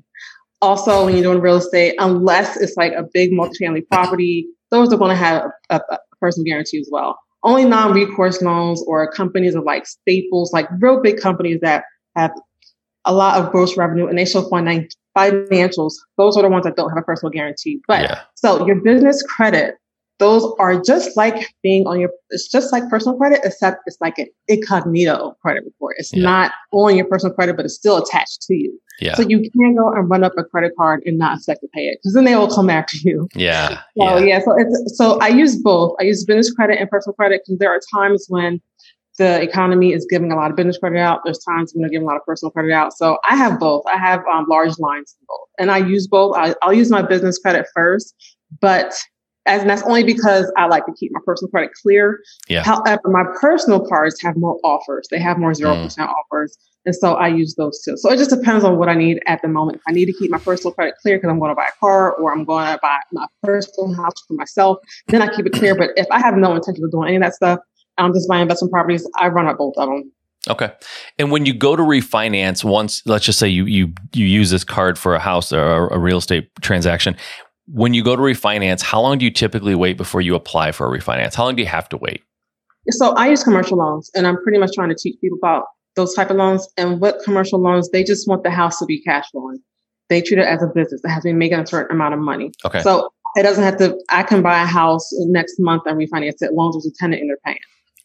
Also, 0.62 1.04
when 1.04 1.14
you're 1.14 1.22
doing 1.22 1.40
real 1.40 1.56
estate, 1.56 1.94
unless 1.98 2.56
it's 2.56 2.76
like 2.76 2.92
a 2.92 3.04
big 3.14 3.30
multifamily 3.32 3.86
property, 3.88 4.46
those 4.70 4.92
are 4.92 4.96
going 4.96 5.10
to 5.10 5.16
have 5.16 5.44
a, 5.70 5.76
a, 5.76 5.80
a 5.90 5.98
personal 6.20 6.44
guarantee 6.44 6.78
as 6.80 6.88
well. 6.90 7.18
Only 7.42 7.64
non-recourse 7.64 8.42
loans 8.42 8.82
or 8.86 9.10
companies 9.10 9.54
of 9.54 9.64
like 9.64 9.86
Staples, 9.86 10.52
like 10.52 10.68
real 10.78 11.00
big 11.00 11.18
companies 11.18 11.60
that 11.62 11.84
have 12.16 12.32
a 13.06 13.14
lot 13.14 13.40
of 13.40 13.50
gross 13.50 13.76
revenue 13.78 14.06
and 14.06 14.18
they 14.18 14.26
show 14.26 14.42
financials. 14.42 15.94
Those 16.18 16.36
are 16.36 16.42
the 16.42 16.50
ones 16.50 16.64
that 16.64 16.76
don't 16.76 16.90
have 16.90 16.98
a 16.98 17.02
personal 17.02 17.30
guarantee. 17.30 17.80
But 17.88 18.02
yeah. 18.02 18.20
so 18.34 18.66
your 18.66 18.76
business 18.76 19.22
credit 19.22 19.76
those 20.20 20.46
are 20.60 20.80
just 20.80 21.16
like 21.16 21.52
being 21.62 21.84
on 21.86 21.98
your 21.98 22.10
it's 22.28 22.46
just 22.46 22.72
like 22.72 22.88
personal 22.88 23.18
credit 23.18 23.40
except 23.42 23.78
it's 23.86 23.96
like 24.00 24.18
an 24.18 24.26
incognito 24.46 25.36
credit 25.42 25.64
report 25.64 25.96
it's 25.98 26.12
yeah. 26.12 26.22
not 26.22 26.52
on 26.70 26.94
your 26.94 27.06
personal 27.06 27.34
credit 27.34 27.56
but 27.56 27.64
it's 27.64 27.74
still 27.74 27.96
attached 27.96 28.42
to 28.42 28.54
you 28.54 28.78
yeah. 29.00 29.14
so 29.14 29.22
you 29.22 29.40
can't 29.40 29.76
go 29.76 29.92
and 29.92 30.08
run 30.08 30.22
up 30.22 30.32
a 30.38 30.44
credit 30.44 30.72
card 30.78 31.02
and 31.06 31.18
not 31.18 31.38
expect 31.38 31.60
to 31.62 31.68
pay 31.74 31.86
it 31.86 31.98
because 32.00 32.14
then 32.14 32.24
they 32.24 32.36
will 32.36 32.54
come 32.54 32.70
after 32.70 32.96
you 32.98 33.26
yeah 33.34 33.68
so 33.98 34.18
yeah, 34.18 34.18
yeah 34.18 34.40
so 34.40 34.54
it's 34.56 34.96
so 34.96 35.18
i 35.18 35.28
use 35.28 35.56
both 35.56 35.96
i 35.98 36.04
use 36.04 36.24
business 36.24 36.52
credit 36.52 36.78
and 36.78 36.88
personal 36.88 37.14
credit 37.14 37.42
because 37.44 37.58
there 37.58 37.70
are 37.70 37.80
times 37.92 38.26
when 38.28 38.60
the 39.18 39.42
economy 39.42 39.92
is 39.92 40.06
giving 40.08 40.32
a 40.32 40.36
lot 40.36 40.50
of 40.50 40.56
business 40.56 40.78
credit 40.78 40.98
out. 40.98 41.20
There's 41.24 41.44
times 41.44 41.72
when 41.74 41.82
they're 41.82 41.90
giving 41.90 42.06
a 42.06 42.10
lot 42.10 42.16
of 42.16 42.24
personal 42.24 42.50
credit 42.52 42.72
out. 42.72 42.96
So 42.96 43.18
I 43.28 43.36
have 43.36 43.60
both. 43.60 43.84
I 43.86 43.98
have 43.98 44.20
um, 44.32 44.46
large 44.48 44.78
lines 44.78 45.14
in 45.20 45.26
both, 45.28 45.48
and 45.58 45.70
I 45.70 45.76
use 45.76 46.06
both. 46.06 46.34
I, 46.36 46.54
I'll 46.62 46.72
use 46.72 46.90
my 46.90 47.02
business 47.02 47.36
credit 47.36 47.66
first, 47.74 48.14
but 48.62 48.94
and 49.46 49.68
that's 49.68 49.82
only 49.82 50.04
because 50.04 50.52
I 50.56 50.66
like 50.66 50.86
to 50.86 50.92
keep 50.92 51.12
my 51.12 51.20
personal 51.24 51.50
credit 51.50 51.70
clear. 51.82 52.20
Yeah. 52.48 52.62
However, 52.62 53.00
my 53.06 53.24
personal 53.40 53.86
cards 53.86 54.20
have 54.22 54.36
more 54.36 54.58
offers. 54.64 55.08
They 55.10 55.18
have 55.18 55.38
more 55.38 55.52
0% 55.52 55.64
mm. 55.64 56.08
offers. 56.08 56.58
And 56.86 56.94
so 56.94 57.14
I 57.14 57.28
use 57.28 57.54
those 57.56 57.82
too. 57.82 57.96
So 57.96 58.10
it 58.10 58.16
just 58.16 58.30
depends 58.30 58.64
on 58.64 58.78
what 58.78 58.88
I 58.88 58.94
need 58.94 59.20
at 59.26 59.42
the 59.42 59.48
moment. 59.48 59.76
If 59.76 59.82
I 59.88 59.92
need 59.92 60.06
to 60.06 60.12
keep 60.12 60.30
my 60.30 60.38
personal 60.38 60.72
credit 60.72 60.94
clear 61.02 61.16
because 61.16 61.30
I'm 61.30 61.38
going 61.38 61.50
to 61.50 61.54
buy 61.54 61.66
a 61.66 61.78
car 61.78 62.14
or 62.14 62.32
I'm 62.32 62.44
going 62.44 62.66
to 62.72 62.78
buy 62.80 62.98
my 63.12 63.26
personal 63.42 63.94
house 63.94 64.14
for 64.26 64.34
myself, 64.34 64.78
then 65.08 65.20
I 65.22 65.34
keep 65.34 65.46
it 65.46 65.52
clear. 65.52 65.74
But 65.74 65.90
if 65.96 66.06
I 66.10 66.20
have 66.20 66.36
no 66.36 66.54
intention 66.54 66.84
of 66.84 66.90
doing 66.90 67.08
any 67.08 67.16
of 67.16 67.22
that 67.22 67.34
stuff, 67.34 67.60
I'm 67.98 68.14
just 68.14 68.28
buying 68.28 68.42
investment 68.42 68.72
properties, 68.72 69.06
I 69.18 69.28
run 69.28 69.46
up 69.46 69.58
both 69.58 69.74
of 69.76 69.88
them. 69.88 70.12
Okay. 70.48 70.72
And 71.18 71.30
when 71.30 71.44
you 71.44 71.52
go 71.52 71.76
to 71.76 71.82
refinance 71.82 72.64
once, 72.64 73.02
let's 73.04 73.26
just 73.26 73.38
say 73.38 73.46
you 73.46 73.66
you 73.66 73.92
you 74.14 74.24
use 74.24 74.50
this 74.50 74.64
card 74.64 74.98
for 74.98 75.14
a 75.14 75.18
house 75.18 75.52
or 75.52 75.88
a 75.88 75.98
real 75.98 76.16
estate 76.16 76.48
transaction, 76.62 77.14
when 77.72 77.94
you 77.94 78.02
go 78.02 78.16
to 78.16 78.22
refinance, 78.22 78.82
how 78.82 79.00
long 79.00 79.18
do 79.18 79.24
you 79.24 79.30
typically 79.30 79.74
wait 79.74 79.96
before 79.96 80.20
you 80.20 80.34
apply 80.34 80.72
for 80.72 80.92
a 80.92 80.98
refinance? 80.98 81.34
How 81.34 81.44
long 81.44 81.56
do 81.56 81.62
you 81.62 81.68
have 81.68 81.88
to 81.90 81.96
wait? 81.96 82.22
So 82.88 83.14
I 83.14 83.28
use 83.28 83.44
commercial 83.44 83.78
loans 83.78 84.10
and 84.14 84.26
I'm 84.26 84.42
pretty 84.42 84.58
much 84.58 84.72
trying 84.74 84.88
to 84.88 84.94
teach 84.94 85.20
people 85.20 85.38
about 85.40 85.64
those 85.96 86.14
type 86.14 86.30
of 86.30 86.36
loans 86.36 86.68
and 86.76 87.00
what 87.00 87.18
commercial 87.24 87.60
loans, 87.60 87.90
they 87.90 88.02
just 88.02 88.26
want 88.28 88.42
the 88.42 88.50
house 88.50 88.78
to 88.78 88.86
be 88.86 89.02
cash 89.02 89.30
flowing. 89.30 89.58
They 90.08 90.22
treat 90.22 90.38
it 90.38 90.46
as 90.46 90.62
a 90.62 90.66
business. 90.66 91.00
It 91.04 91.08
has 91.08 91.22
to 91.22 91.28
be 91.28 91.32
making 91.32 91.58
a 91.58 91.66
certain 91.66 91.94
amount 91.94 92.14
of 92.14 92.20
money. 92.20 92.50
Okay. 92.64 92.80
So 92.80 93.10
it 93.36 93.42
doesn't 93.42 93.62
have 93.62 93.76
to, 93.78 93.96
I 94.08 94.22
can 94.22 94.42
buy 94.42 94.62
a 94.62 94.66
house 94.66 95.08
next 95.26 95.56
month 95.58 95.82
and 95.86 95.98
refinance 95.98 96.36
it 96.40 96.52
loans 96.52 96.76
with 96.76 96.86
a 96.86 96.96
tenant 96.98 97.20
in 97.20 97.28
their 97.28 97.38
paying. 97.44 97.58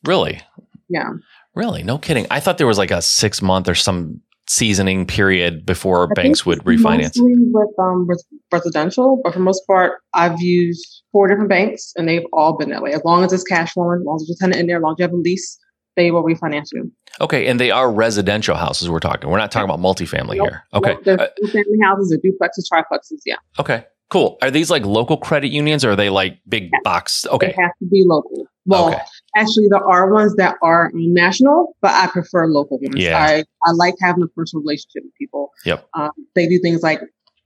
Really? 0.04 0.41
Yeah. 0.89 1.10
Really? 1.56 1.84
No 1.84 1.97
kidding. 1.97 2.28
I 2.30 2.39
thought 2.39 2.58
there 2.58 2.67
was 2.67 2.78
like 2.78 2.91
a 2.91 3.01
six 3.01 3.41
month 3.41 3.67
or 3.67 3.75
some 3.75 4.21
seasoning 4.47 5.05
period 5.05 5.65
before 5.65 6.08
I 6.12 6.13
banks 6.13 6.45
would 6.45 6.60
refinance? 6.60 7.13
with 7.17 7.79
um, 7.79 8.08
residential, 8.51 9.19
but 9.23 9.34
for 9.34 9.39
most 9.39 9.65
part, 9.67 10.01
I've 10.13 10.39
used 10.39 11.03
four 11.12 11.27
different 11.27 11.49
banks, 11.49 11.93
and 11.95 12.08
they've 12.08 12.25
all 12.34 12.58
been 12.58 12.69
that 12.69 12.81
way. 12.81 12.93
As 12.93 13.03
long 13.03 13.23
as 13.23 13.34
it's 13.34 13.43
cash 13.43 13.73
flowing, 13.73 13.99
as 14.01 14.05
long 14.05 14.15
as 14.15 14.27
there's 14.27 14.38
a 14.38 14.39
tenant 14.39 14.60
in 14.60 14.67
there, 14.67 14.77
as 14.77 14.84
long 14.84 14.93
as 14.93 14.99
you 14.99 15.03
have 15.03 15.13
a 15.13 15.17
lease, 15.17 15.58
they 15.95 16.12
will 16.12 16.23
refinance 16.23 16.67
you. 16.73 16.91
Okay, 17.21 17.47
and 17.47 17.60
they 17.60 17.71
are 17.71 17.91
residential 17.91 18.55
houses. 18.55 18.89
We're 18.89 18.99
talking. 18.99 19.29
We're 19.29 19.38
not 19.38 19.51
talking 19.51 19.69
about 19.69 19.79
multifamily 19.79 20.38
nope. 20.38 20.49
here. 20.49 20.63
Okay, 20.73 20.97
nope. 21.05 21.19
uh, 21.19 21.47
family 21.47 21.79
houses, 21.81 22.13
or 22.13 22.17
duplexes, 22.17 22.65
triplexes. 22.71 23.21
Yeah. 23.25 23.38
Okay. 23.60 23.86
Cool. 24.12 24.38
Are 24.41 24.51
these 24.51 24.69
like 24.69 24.86
local 24.86 25.17
credit 25.17 25.47
unions 25.47 25.84
or 25.84 25.91
are 25.91 25.95
they 25.95 26.10
like 26.10 26.38
big 26.47 26.69
yes. 26.71 26.81
box? 26.84 27.25
Okay. 27.25 27.47
They 27.47 27.62
have 27.62 27.71
to 27.79 27.86
be 27.86 28.03
local. 28.05 28.45
Well, 28.65 28.89
okay. 28.89 29.01
Actually, 29.36 29.67
there 29.69 29.84
are 29.84 30.12
ones 30.12 30.36
that 30.36 30.58
are 30.62 30.91
national, 30.93 31.76
but 31.82 31.91
I 31.91 32.08
prefer 32.08 32.48
local 32.48 32.80
ones. 32.82 32.95
Yeah. 32.98 33.21
I, 33.21 33.43
I 33.65 33.71
like 33.74 33.95
having 34.02 34.24
a 34.24 34.28
personal 34.28 34.63
relationship 34.63 35.04
with 35.04 35.13
people. 35.19 35.52
Yep. 35.65 35.88
Um, 35.93 36.12
they 36.36 36.48
do 36.48 36.60
things 36.60 36.82
like 36.82 37.02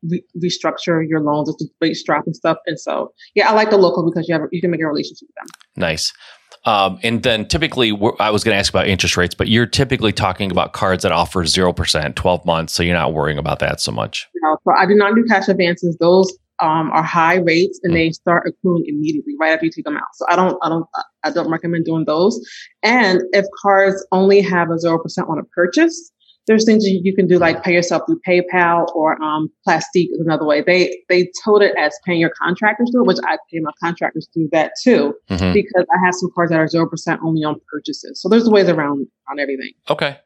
re- 0.10 0.23
restructure 0.38 1.08
your 1.08 1.19
loans, 1.21 1.54
it's 1.82 2.04
drop 2.04 2.25
and 2.25 2.36
stuff. 2.36 2.58
And 2.65 2.80
so, 2.80 3.12
yeah, 3.36 3.49
I 3.49 3.54
like 3.54 3.69
the 3.69 3.78
local 3.78 4.10
because 4.10 4.28
you 4.28 4.34
have 4.34 4.43
you 4.52 4.62
can 4.62 4.71
make 4.71 4.82
a 4.82 4.88
relationship 4.88 5.28
with 5.28 5.36
them. 5.36 5.47
Nice. 5.75 6.13
Um, 6.65 6.99
and 7.04 7.23
then 7.23 7.47
typically, 7.47 7.91
I 8.19 8.32
was 8.32 8.43
going 8.43 8.54
to 8.54 8.60
ask 8.60 8.71
about 8.71 8.88
interest 8.88 9.15
rates, 9.15 9.34
but 9.34 9.47
you're 9.47 9.65
typically 9.65 10.12
talking 10.12 10.52
about 10.52 10.73
cards 10.73 11.04
that 11.04 11.12
offer 11.12 11.43
0%, 11.43 12.15
12 12.15 12.45
months. 12.45 12.73
So 12.73 12.84
you're 12.84 12.95
not 12.95 13.13
worrying 13.13 13.38
about 13.38 13.60
that 13.60 13.80
so 13.80 13.91
much. 13.91 14.28
No, 14.43 14.58
so 14.65 14.73
I 14.78 14.86
do 14.86 14.93
not 14.93 15.15
do 15.15 15.23
cash 15.30 15.47
advances. 15.47 15.95
Those 15.99 16.38
um, 16.62 16.91
are 16.91 17.04
high 17.04 17.36
rates 17.36 17.80
and 17.84 17.93
mm. 17.93 17.98
they 17.98 18.12
start 18.12 18.48
accruing 18.48 18.84
immediately 18.88 19.34
right 19.39 19.54
after 19.54 19.65
you 19.65 19.72
take 19.72 19.86
them 19.86 19.98
out. 19.98 20.04
So 20.13 20.26
I 20.30 20.36
don't, 20.36 20.58
I 20.62 20.69
don't, 20.69 20.86
I 21.24 21.32
don't 21.32 21.52
recommend 21.52 21.86
doing 21.86 22.06
those. 22.06 22.39
And 22.84 23.22
if 23.32 23.45
cards 23.62 24.06
only 24.12 24.41
have 24.41 24.69
a 24.69 24.76
0% 24.76 25.00
on 25.30 25.39
a 25.39 25.43
purchase, 25.56 26.12
there's 26.50 26.65
things 26.65 26.84
you 26.84 27.15
can 27.15 27.28
do 27.28 27.38
like 27.38 27.62
pay 27.63 27.72
yourself 27.74 28.02
through 28.08 28.19
PayPal 28.28 28.88
or 28.95 29.22
um, 29.22 29.50
Plastiq 29.67 30.08
is 30.12 30.19
another 30.19 30.45
way. 30.45 30.63
They 30.65 30.98
they 31.08 31.30
told 31.45 31.62
it 31.62 31.76
as 31.78 31.93
paying 32.08 32.19
your 32.19 32.32
contractors 32.41 32.89
through, 32.91 33.06
which 33.06 33.19
I 33.24 33.38
pay 33.52 33.60
my 33.62 33.69
contractors 33.80 34.28
through 34.34 34.50
that 34.52 34.72
too, 34.84 35.13
mm-hmm. 35.30 35.54
because 35.54 35.86
I 35.93 36.04
have 36.04 36.15
some 36.15 36.32
cards 36.34 36.50
that 36.50 36.60
are 36.60 36.67
zero 36.67 36.89
percent 36.89 37.22
only 37.24 37.43
on 37.43 37.58
purchases. 37.72 38.19
So 38.19 38.30
there's 38.30 38.50
ways 38.50 38.67
around 38.67 39.06
on 39.30 39.39
everything. 39.39 39.74
Okay. 39.91 40.17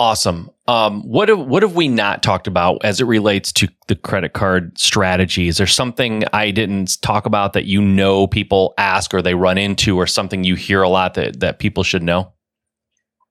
Awesome. 0.00 0.50
Um, 0.66 1.02
what 1.02 1.28
have 1.28 1.40
what 1.40 1.62
have 1.62 1.74
we 1.74 1.86
not 1.86 2.22
talked 2.22 2.46
about 2.46 2.82
as 2.82 3.02
it 3.02 3.04
relates 3.04 3.52
to 3.52 3.68
the 3.86 3.94
credit 3.94 4.32
card 4.32 4.78
strategy? 4.78 5.46
Is 5.46 5.58
there 5.58 5.66
something 5.66 6.24
I 6.32 6.52
didn't 6.52 7.02
talk 7.02 7.26
about 7.26 7.52
that 7.52 7.66
you 7.66 7.82
know 7.82 8.26
people 8.26 8.72
ask 8.78 9.12
or 9.12 9.20
they 9.20 9.34
run 9.34 9.58
into, 9.58 9.98
or 9.98 10.06
something 10.06 10.42
you 10.42 10.54
hear 10.54 10.80
a 10.80 10.88
lot 10.88 11.14
that 11.14 11.40
that 11.40 11.58
people 11.58 11.82
should 11.82 12.02
know? 12.02 12.32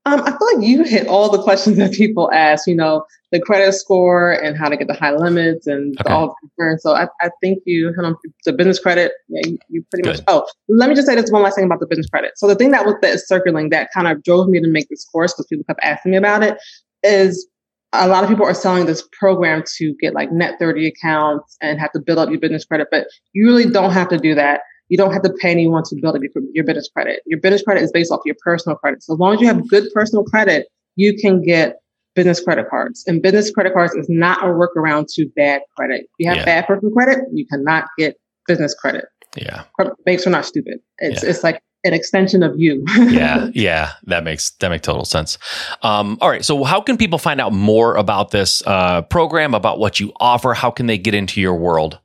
Um, 0.06 0.22
I 0.22 0.30
feel 0.30 0.58
like 0.58 0.68
you 0.68 0.84
hit 0.84 1.08
all 1.08 1.32
the 1.32 1.42
questions 1.42 1.78
that 1.78 1.94
people 1.94 2.32
ask. 2.32 2.68
You 2.68 2.76
know, 2.76 3.04
the 3.32 3.40
credit 3.40 3.74
score 3.74 4.32
and 4.32 4.58
how 4.58 4.70
to 4.70 4.76
get 4.76 4.88
the 4.88 4.94
high 4.94 5.16
limits 5.16 5.68
and 5.68 5.96
okay. 6.02 6.12
all 6.12 6.28
the 6.28 6.36
concerns. 6.48 6.82
So 6.82 6.96
I, 6.96 7.08
I 7.22 7.30
think 7.42 7.62
you 7.66 7.94
hit 7.96 8.04
on 8.04 8.16
the 8.46 8.54
business 8.54 8.80
credit. 8.80 9.12
Yeah, 9.28 9.42
you, 9.46 9.58
you 9.70 9.86
pretty 9.92 10.04
Good. 10.04 10.18
much. 10.18 10.24
Oh, 10.28 10.48
let 10.68 10.90
me 10.90 10.96
just 10.96 11.08
say 11.08 11.16
this 11.16 11.32
one 11.32 11.44
last 11.44 11.56
thing 11.56 11.66
about 11.66 11.80
the 11.80 11.88
business 11.88 12.08
credit. 12.08 12.32
So 12.38 12.48
the 12.48 12.56
thing 12.56 12.72
that 12.72 12.86
was 12.86 12.96
that 13.02 13.20
circling 13.20 13.70
that 13.70 13.90
kind 13.94 14.08
of 14.08 14.24
drove 14.24 14.50
me 14.50 14.60
to 14.60 14.68
make 14.68 14.90
this 14.90 15.06
course 15.06 15.34
because 15.34 15.46
people 15.46 15.64
kept 15.66 15.80
asking 15.84 16.12
me 16.12 16.18
about 16.18 16.44
it 16.44 16.58
is 17.04 17.48
a 17.94 18.08
lot 18.08 18.24
of 18.24 18.30
people 18.30 18.46
are 18.46 18.54
selling 18.54 18.86
this 18.86 19.08
program 19.20 19.64
to 19.78 19.96
get 20.00 20.14
like 20.14 20.32
net 20.32 20.56
30 20.60 20.88
accounts 20.88 21.58
and 21.62 21.80
have 21.80 21.92
to 21.92 22.00
build 22.00 22.20
up 22.20 22.30
your 22.30 22.40
business 22.40 22.66
credit, 22.66 22.88
but 22.92 23.08
you 23.34 23.48
really 23.48 23.70
don't 23.70 23.92
have 23.92 24.10
to 24.10 24.18
do 24.18 24.36
that. 24.36 24.62
You 24.90 24.98
don't 24.98 25.14
have 25.14 25.22
to 25.24 25.34
pay 25.40 25.52
anyone 25.52 25.84
to 25.84 25.96
build 26.02 26.16
up 26.16 26.22
your 26.54 26.64
business 26.64 26.90
credit. 26.92 27.22
Your 27.26 27.40
business 27.40 27.62
credit 27.62 27.84
is 27.84 27.92
based 27.92 28.12
off 28.12 28.22
your 28.26 28.36
personal 28.44 28.76
credit. 28.76 29.04
So 29.04 29.14
as 29.14 29.20
long 29.20 29.36
as 29.36 29.42
you 29.42 29.48
have 29.48 29.68
good 29.68 29.86
personal 29.94 30.24
credit, 30.24 30.68
you 30.96 31.16
can 31.20 31.44
get 31.44 31.78
business 32.20 32.42
credit 32.42 32.70
cards. 32.70 33.06
And 33.08 33.22
business 33.22 33.50
credit 33.50 33.72
cards 33.72 33.96
is 33.96 34.08
not 34.10 34.44
a 34.44 34.48
workaround 34.48 35.06
to 35.14 35.30
bad 35.38 35.62
credit. 35.78 36.02
If 36.02 36.10
you 36.18 36.28
have 36.28 36.40
yeah. 36.40 36.46
bad 36.46 36.68
personal 36.68 36.94
credit, 36.94 37.20
you 37.32 37.48
cannot 37.48 37.86
get 37.98 38.18
business 38.46 38.74
credit. 38.74 39.06
Yeah. 39.38 39.64
Banks 40.06 40.28
are 40.28 40.30
not 40.30 40.46
stupid. 40.46 40.80
It's 40.98 41.24
yeah. 41.24 41.30
it's 41.30 41.46
like 41.46 41.62
an 41.86 41.94
extension 41.94 42.44
of 42.44 42.60
you. 42.60 42.84
yeah, 42.98 43.48
yeah, 43.54 43.94
that 44.04 44.26
makes 44.26 44.50
that 44.60 44.68
makes 44.68 44.86
total 44.86 45.06
sense. 45.06 45.38
Um, 45.82 46.18
all 46.20 46.30
right, 46.30 46.44
so 46.44 46.66
how 46.66 46.82
can 46.82 46.98
people 46.98 47.20
find 47.20 47.40
out 47.40 47.54
more 47.54 47.96
about 47.96 48.32
this 48.32 48.62
uh, 48.68 49.04
program, 49.04 49.54
about 49.54 49.80
what 49.80 50.02
you 50.02 50.12
offer? 50.20 50.54
How 50.54 50.72
can 50.72 50.88
they 50.88 50.98
get 50.98 51.14
into 51.14 51.40
your 51.40 51.56
world? 51.56 52.00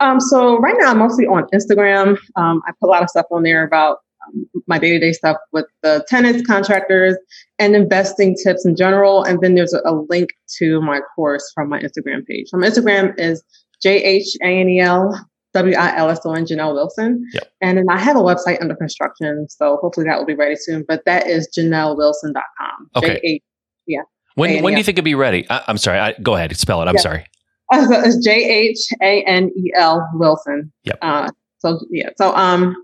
Um, 0.00 0.18
so 0.18 0.58
right 0.58 0.74
now, 0.76 0.90
I'm 0.90 0.98
mostly 0.98 1.26
on 1.26 1.46
Instagram. 1.54 2.18
Um, 2.34 2.62
I 2.66 2.72
put 2.80 2.88
a 2.88 2.90
lot 2.90 3.04
of 3.04 3.10
stuff 3.10 3.26
on 3.30 3.44
there 3.44 3.64
about 3.64 3.98
my 4.66 4.78
day 4.78 4.90
to 4.90 4.98
day 4.98 5.12
stuff 5.12 5.36
with 5.52 5.66
the 5.82 6.04
tenants, 6.08 6.46
contractors, 6.46 7.16
and 7.58 7.74
investing 7.74 8.36
tips 8.42 8.64
in 8.64 8.76
general. 8.76 9.22
And 9.22 9.40
then 9.40 9.54
there's 9.54 9.72
a, 9.72 9.92
link 10.08 10.30
to 10.58 10.80
my 10.82 11.00
course 11.14 11.50
from 11.54 11.68
my 11.68 11.80
Instagram 11.80 12.24
page. 12.26 12.48
So 12.48 12.58
my 12.58 12.68
Instagram 12.68 13.18
is 13.18 13.42
J 13.82 14.02
H 14.02 14.36
A 14.42 14.60
N 14.60 14.68
E 14.68 14.80
L 14.80 15.26
W 15.54 15.76
I 15.76 15.96
L 15.96 16.10
S 16.10 16.20
O 16.24 16.32
N 16.32 16.44
Jhanel 16.44 16.74
Wilson. 16.74 17.26
Yep. 17.32 17.52
And 17.60 17.78
then 17.78 17.86
I 17.88 17.98
have 17.98 18.16
a 18.16 18.20
website 18.20 18.60
under 18.60 18.76
construction. 18.76 19.46
So 19.48 19.78
hopefully 19.80 20.06
that 20.06 20.18
will 20.18 20.26
be 20.26 20.34
ready 20.34 20.56
soon. 20.56 20.84
But 20.86 21.04
that 21.06 21.26
is 21.26 21.48
JhanelWilson.com. 21.56 22.90
Okay. 22.96 23.14
J-A- 23.14 23.42
yeah. 23.86 24.02
When, 24.34 24.62
when 24.62 24.74
do 24.74 24.78
you 24.78 24.84
think 24.84 24.98
it'll 24.98 25.04
be 25.04 25.14
ready? 25.14 25.48
I, 25.48 25.62
am 25.66 25.78
sorry. 25.78 25.98
I, 25.98 26.14
go 26.22 26.34
ahead. 26.34 26.54
Spell 26.56 26.82
it. 26.82 26.86
I'm 26.86 26.96
yeah. 26.96 27.00
sorry. 27.00 27.26
Uh, 27.72 27.86
so 27.86 28.00
it's 28.00 28.24
J 28.24 28.32
H 28.32 28.78
A 29.02 29.22
N 29.24 29.50
E 29.56 29.72
L 29.74 30.06
Wilson. 30.14 30.72
Yep. 30.84 30.98
Uh, 31.02 31.30
so 31.58 31.80
yeah. 31.90 32.10
So 32.16 32.34
um, 32.36 32.76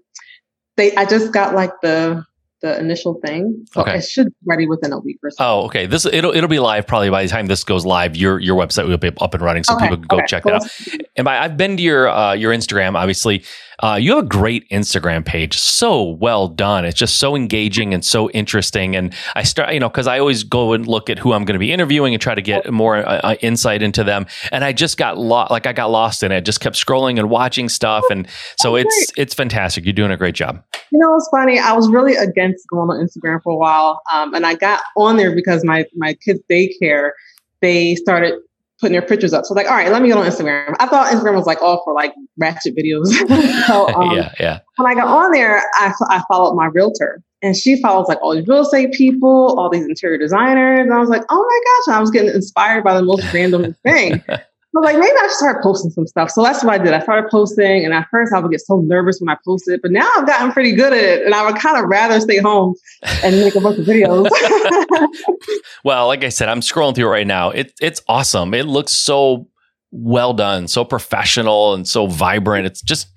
they 0.77 0.95
I 0.97 1.05
just 1.05 1.33
got 1.33 1.55
like 1.55 1.73
the 1.83 2.25
the 2.63 2.79
initial 2.79 3.21
thing. 3.25 3.67
So 3.73 3.83
okay. 3.83 3.99
it 3.99 4.05
should 4.05 4.29
be 4.29 4.35
ready 4.47 4.67
within 4.67 4.93
a 4.93 4.99
week 4.99 5.19
or 5.23 5.31
so. 5.31 5.37
Oh, 5.41 5.65
okay. 5.65 5.87
This 5.87 6.07
it'll 6.07 6.33
it'll 6.33 6.49
be 6.49 6.61
live 6.61 6.87
probably 6.87 7.11
by 7.11 7.25
the 7.25 7.29
time 7.29 7.47
this 7.47 7.65
goes 7.65 7.85
live. 7.85 8.17
Your 8.17 8.39
your 8.39 8.57
website 8.57 8.89
will 8.89 8.97
be 8.97 9.11
up 9.21 9.35
and 9.35 9.43
running, 9.43 9.65
so 9.65 9.75
okay. 9.75 9.89
people 9.89 9.99
can 9.99 10.07
go 10.07 10.17
okay. 10.19 10.27
check 10.27 10.45
cool. 10.45 10.53
that 10.53 10.63
out. 10.63 11.01
And 11.17 11.25
by, 11.25 11.39
I've 11.39 11.57
been 11.57 11.77
to 11.77 11.83
your 11.83 12.09
uh, 12.09 12.33
your 12.33 12.53
Instagram. 12.55 12.95
Obviously, 12.95 13.45
uh, 13.83 13.97
you 13.97 14.15
have 14.15 14.25
a 14.25 14.29
great 14.29 14.69
Instagram 14.71 15.25
page. 15.25 15.59
So 15.59 16.03
well 16.03 16.49
done. 16.49 16.85
It's 16.85 16.99
just 16.99 17.19
so 17.19 17.35
engaging 17.35 17.93
and 17.93 18.05
so 18.05 18.31
interesting. 18.31 18.95
And 18.95 19.13
I 19.35 19.43
start, 19.43 19.75
you 19.75 19.81
know, 19.81 19.89
because 19.89 20.07
I 20.07 20.19
always 20.19 20.45
go 20.45 20.73
and 20.73 20.87
look 20.87 21.11
at 21.11 21.19
who 21.19 21.33
I'm 21.33 21.45
going 21.45 21.55
to 21.55 21.59
be 21.59 21.73
interviewing 21.73 22.15
and 22.15 22.23
try 22.23 22.35
to 22.35 22.43
get 22.43 22.73
more 22.73 22.99
uh, 22.99 23.21
uh, 23.23 23.35
insight 23.41 23.83
into 23.83 24.05
them. 24.05 24.27
And 24.53 24.65
I 24.65 24.73
just 24.73 24.97
got 24.97 25.19
lost, 25.19 25.51
like 25.51 25.67
I 25.67 25.73
got 25.73 25.91
lost 25.91 26.23
in 26.23 26.31
it. 26.31 26.45
Just 26.45 26.61
kept 26.61 26.77
scrolling 26.77 27.19
and 27.19 27.29
watching 27.29 27.69
stuff. 27.69 28.05
And 28.11 28.29
so 28.59 28.77
it's 28.77 29.13
it's 29.17 29.35
fantastic. 29.35 29.85
You're 29.85 29.93
doing 29.93 30.13
a 30.13 30.17
great 30.17 30.35
job. 30.35 30.63
You 30.93 30.99
know, 30.99 31.15
it's 31.17 31.29
funny. 31.31 31.59
I 31.59 31.73
was 31.73 31.91
really 31.91 32.15
against 32.15 32.69
going 32.69 32.89
on 32.91 33.05
Instagram 33.05 33.43
for 33.43 33.53
a 33.53 33.57
while, 33.57 34.01
um, 34.13 34.35
and 34.35 34.47
I 34.47 34.55
got 34.55 34.81
on 34.97 35.17
there 35.17 35.35
because 35.35 35.65
my 35.65 35.85
my 35.97 36.15
kids' 36.15 36.41
daycare 36.51 37.11
they 37.63 37.95
started 37.95 38.35
putting 38.83 38.93
their 38.93 39.01
pictures 39.07 39.33
up. 39.33 39.47
So 39.47 39.55
like, 39.55 39.67
all 39.67 39.77
right, 39.77 39.93
let 39.93 40.03
me 40.03 40.09
go 40.09 40.19
on 40.19 40.27
Instagram. 40.27 40.75
I 40.81 40.87
thought 40.87 41.07
Instagram 41.13 41.37
was 41.37 41.47
like 41.47 41.63
all 41.63 41.83
for 41.85 41.95
like 41.95 42.13
ratchet 42.37 42.77
videos. 42.77 43.07
so 43.67 43.89
um, 43.95 44.17
yeah, 44.17 44.33
yeah. 44.41 44.59
When 44.77 44.91
I 44.91 44.95
got 44.95 45.07
on 45.07 45.31
there, 45.31 45.63
I, 45.75 45.93
I 46.11 46.23
followed 46.29 46.57
my 46.57 46.67
realtor 46.67 47.23
and 47.43 47.57
she 47.57 47.81
follows 47.81 48.09
like 48.09 48.19
all 48.21 48.35
these 48.35 48.47
real 48.49 48.63
estate 48.63 48.93
people, 48.93 49.55
all 49.57 49.71
these 49.71 49.87
interior 49.87 50.19
designers. 50.19 50.81
And 50.81 50.93
I 50.93 50.99
was 50.99 51.09
like, 51.09 51.23
oh 51.31 51.47
my 51.87 51.93
gosh, 51.93 51.97
I 51.97 52.01
was 52.01 52.11
getting 52.11 52.35
inspired 52.35 52.83
by 52.83 52.95
the 52.95 53.05
most 53.05 53.33
random 53.33 53.77
thing. 53.85 54.23
Was 54.75 54.85
like, 54.85 54.97
maybe 54.97 55.13
I 55.13 55.23
should 55.29 55.33
start 55.33 55.63
posting 55.63 55.91
some 55.91 56.07
stuff. 56.07 56.31
So 56.31 56.43
that's 56.43 56.65
what 56.65 56.81
I 56.81 56.83
did. 56.83 56.95
I 56.95 57.01
started 57.01 57.31
posting, 57.31 57.85
and 57.85 57.93
at 57.93 58.09
first 58.11 58.33
I 58.33 58.39
would 58.39 58.51
get 58.51 58.61
so 58.61 58.81
nervous 58.81 59.21
when 59.21 59.29
I 59.29 59.37
posted, 59.45 59.81
but 59.83 59.91
now 59.91 60.09
I've 60.17 60.27
gotten 60.27 60.53
pretty 60.53 60.73
good 60.73 60.93
at 60.93 60.99
it, 60.99 61.27
and 61.27 61.35
I 61.35 61.45
would 61.45 61.61
kind 61.61 61.83
of 61.83 61.89
rather 61.89 62.21
stay 62.21 62.39
home 62.39 62.75
and 63.23 63.39
make 63.41 63.55
a 63.55 63.61
bunch 63.61 63.79
of 63.79 63.85
videos. 63.85 64.29
well, 65.85 66.07
like 66.07 66.25
I 66.25 66.31
said, 66.31 66.49
I'm 66.49 66.61
scrolling 66.61 66.95
through 66.95 67.07
it 67.07 67.11
right 67.11 67.27
now. 67.27 67.51
It, 67.51 67.73
it's 67.81 68.01
awesome. 68.09 68.55
It 68.55 68.67
looks 68.67 68.93
so 68.93 69.49
well 69.91 70.33
done, 70.33 70.69
so 70.69 70.85
professional, 70.85 71.75
and 71.75 71.87
so 71.87 72.07
vibrant. 72.07 72.67
It's 72.67 72.81
just, 72.81 73.09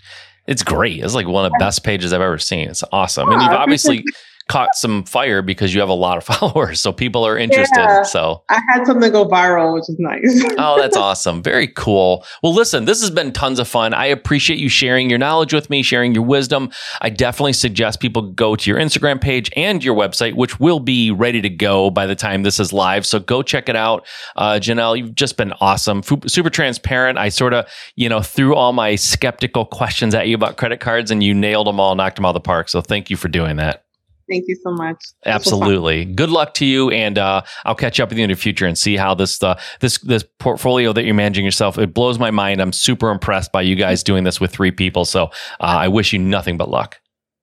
it's 0.48 0.64
great. 0.64 1.02
It's 1.02 1.16
like 1.16 1.28
one 1.28 1.46
of 1.46 1.52
the 1.54 1.58
best 1.60 1.84
pages 1.84 2.12
I've 2.12 2.22
ever 2.22 2.38
seen. 2.38 2.70
It's 2.70 2.84
awesome. 2.92 3.32
and 3.32 3.42
you've 3.42 3.52
obviously 3.52 4.04
caught 4.48 4.76
some 4.76 5.04
fire 5.04 5.42
because 5.42 5.74
you 5.74 5.80
have 5.80 5.90
a 5.90 5.94
lot 5.94 6.18
of 6.18 6.24
followers. 6.36 6.80
So 6.80 6.92
people 6.92 7.26
are 7.26 7.38
interested. 7.38 7.78
Yeah, 7.78 8.04
so 8.04 8.44
I 8.50 8.62
had 8.72 8.86
something 8.86 9.12
go 9.12 9.28
viral, 9.28 9.74
which 9.74 9.90
is 9.90 9.98
nice. 10.00 10.54
oh, 10.58 10.80
that's 10.80 10.98
awesome. 10.98 11.42
Very 11.42 11.68
cool. 11.68 12.26
Well, 12.44 12.54
listen, 12.54 12.86
this 12.86 13.02
has 13.02 13.10
been 13.10 13.32
tons 13.32 13.60
of 13.60 13.68
fun. 13.68 13.94
I 13.94 14.06
appreciate 14.06 14.60
you 14.60 14.70
sharing 14.70 15.10
your 15.10 15.20
knowledge 15.20 15.54
with 15.54 15.70
me, 15.70 15.82
sharing 15.82 16.14
your 16.14 16.24
wisdom. 16.24 16.72
I 17.02 17.10
definitely 17.10 17.54
suggest 17.54 18.00
people 18.00 18.32
go 18.32 18.56
to 18.56 18.70
your 18.70 18.80
Instagram 18.80 19.20
page 19.20 19.50
and 19.56 19.84
your 19.84 19.96
website, 19.96 20.36
which 20.36 20.60
will 20.60 20.80
be 20.80 21.12
ready 21.12 21.42
to 21.42 21.50
go 21.50 21.90
by 21.90 22.06
the 22.06 22.16
time 22.16 22.44
this 22.44 22.60
is 22.60 22.72
live. 22.72 23.06
So 23.06 23.20
go 23.20 23.42
check 23.42 23.70
it 23.70 23.76
out. 23.76 24.06
Uh, 24.36 24.54
Jhanel, 24.54 24.98
you've 24.98 25.16
just 25.16 25.38
been 25.38 25.54
awesome, 25.60 26.04
super 26.04 26.50
transparent. 26.50 27.18
I 27.18 27.30
sort 27.30 27.54
of, 27.54 27.68
you 27.96 28.10
know, 28.10 28.22
threw 28.22 28.56
all 28.56 28.74
my 28.74 28.96
skeptical 28.96 29.66
questions 29.66 30.14
at 30.14 30.28
you 30.28 30.36
about 30.36 30.58
credit 30.58 30.80
cards 30.80 31.10
and 31.10 31.24
you 31.24 31.34
nailed 31.34 31.68
them 31.68 31.80
all, 31.80 31.96
knocked 31.96 32.18
them 32.18 32.26
out 32.26 32.30
of 32.30 32.34
the 32.36 32.40
park. 32.42 32.70
So 32.70 32.82
thank 32.82 33.10
you 33.10 33.18
for 33.18 33.28
doing 33.28 33.56
that. 33.58 33.85
Thank 34.30 34.46
you 34.48 34.56
so 34.64 34.72
much. 34.72 34.98
Absolutely. 35.26 36.06
Good 36.06 36.30
luck 36.30 36.56
to 36.56 36.66
you, 36.66 36.90
and 36.90 37.18
uh, 37.18 37.44
I'll 37.64 37.76
catch 37.76 38.00
up 38.00 38.10
with 38.10 38.18
you 38.18 38.24
in 38.24 38.30
the 38.30 38.36
future 38.36 38.66
and 38.66 38.78
see 38.78 38.96
how 38.96 39.14
this 39.14 39.42
uh, 39.44 39.60
this 39.82 40.00
this 40.00 40.24
portfolio 40.40 40.94
that 40.94 41.06
you're 41.06 41.14
managing 41.14 41.46
yourself. 41.46 41.78
It 41.78 41.94
blows 41.94 42.18
my 42.18 42.32
mind. 42.32 42.62
I'm 42.62 42.74
super 42.74 43.12
impressed 43.12 43.52
by 43.52 43.62
you 43.62 43.76
guys 43.76 44.04
doing 44.04 44.24
this 44.24 44.42
with 44.42 44.52
three 44.52 44.72
people. 44.72 45.06
So 45.06 45.26
uh, 45.26 45.30
I 45.60 45.88
wish 45.88 46.12
you 46.12 46.20
nothing 46.20 46.58
but 46.58 46.70
luck. 46.70 47.00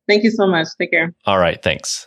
Thank 0.08 0.24
you 0.24 0.30
so 0.30 0.46
much. 0.46 0.66
Take 0.80 0.90
care. 0.90 1.14
All 1.24 1.38
right. 1.38 1.62
Thanks. 1.62 2.06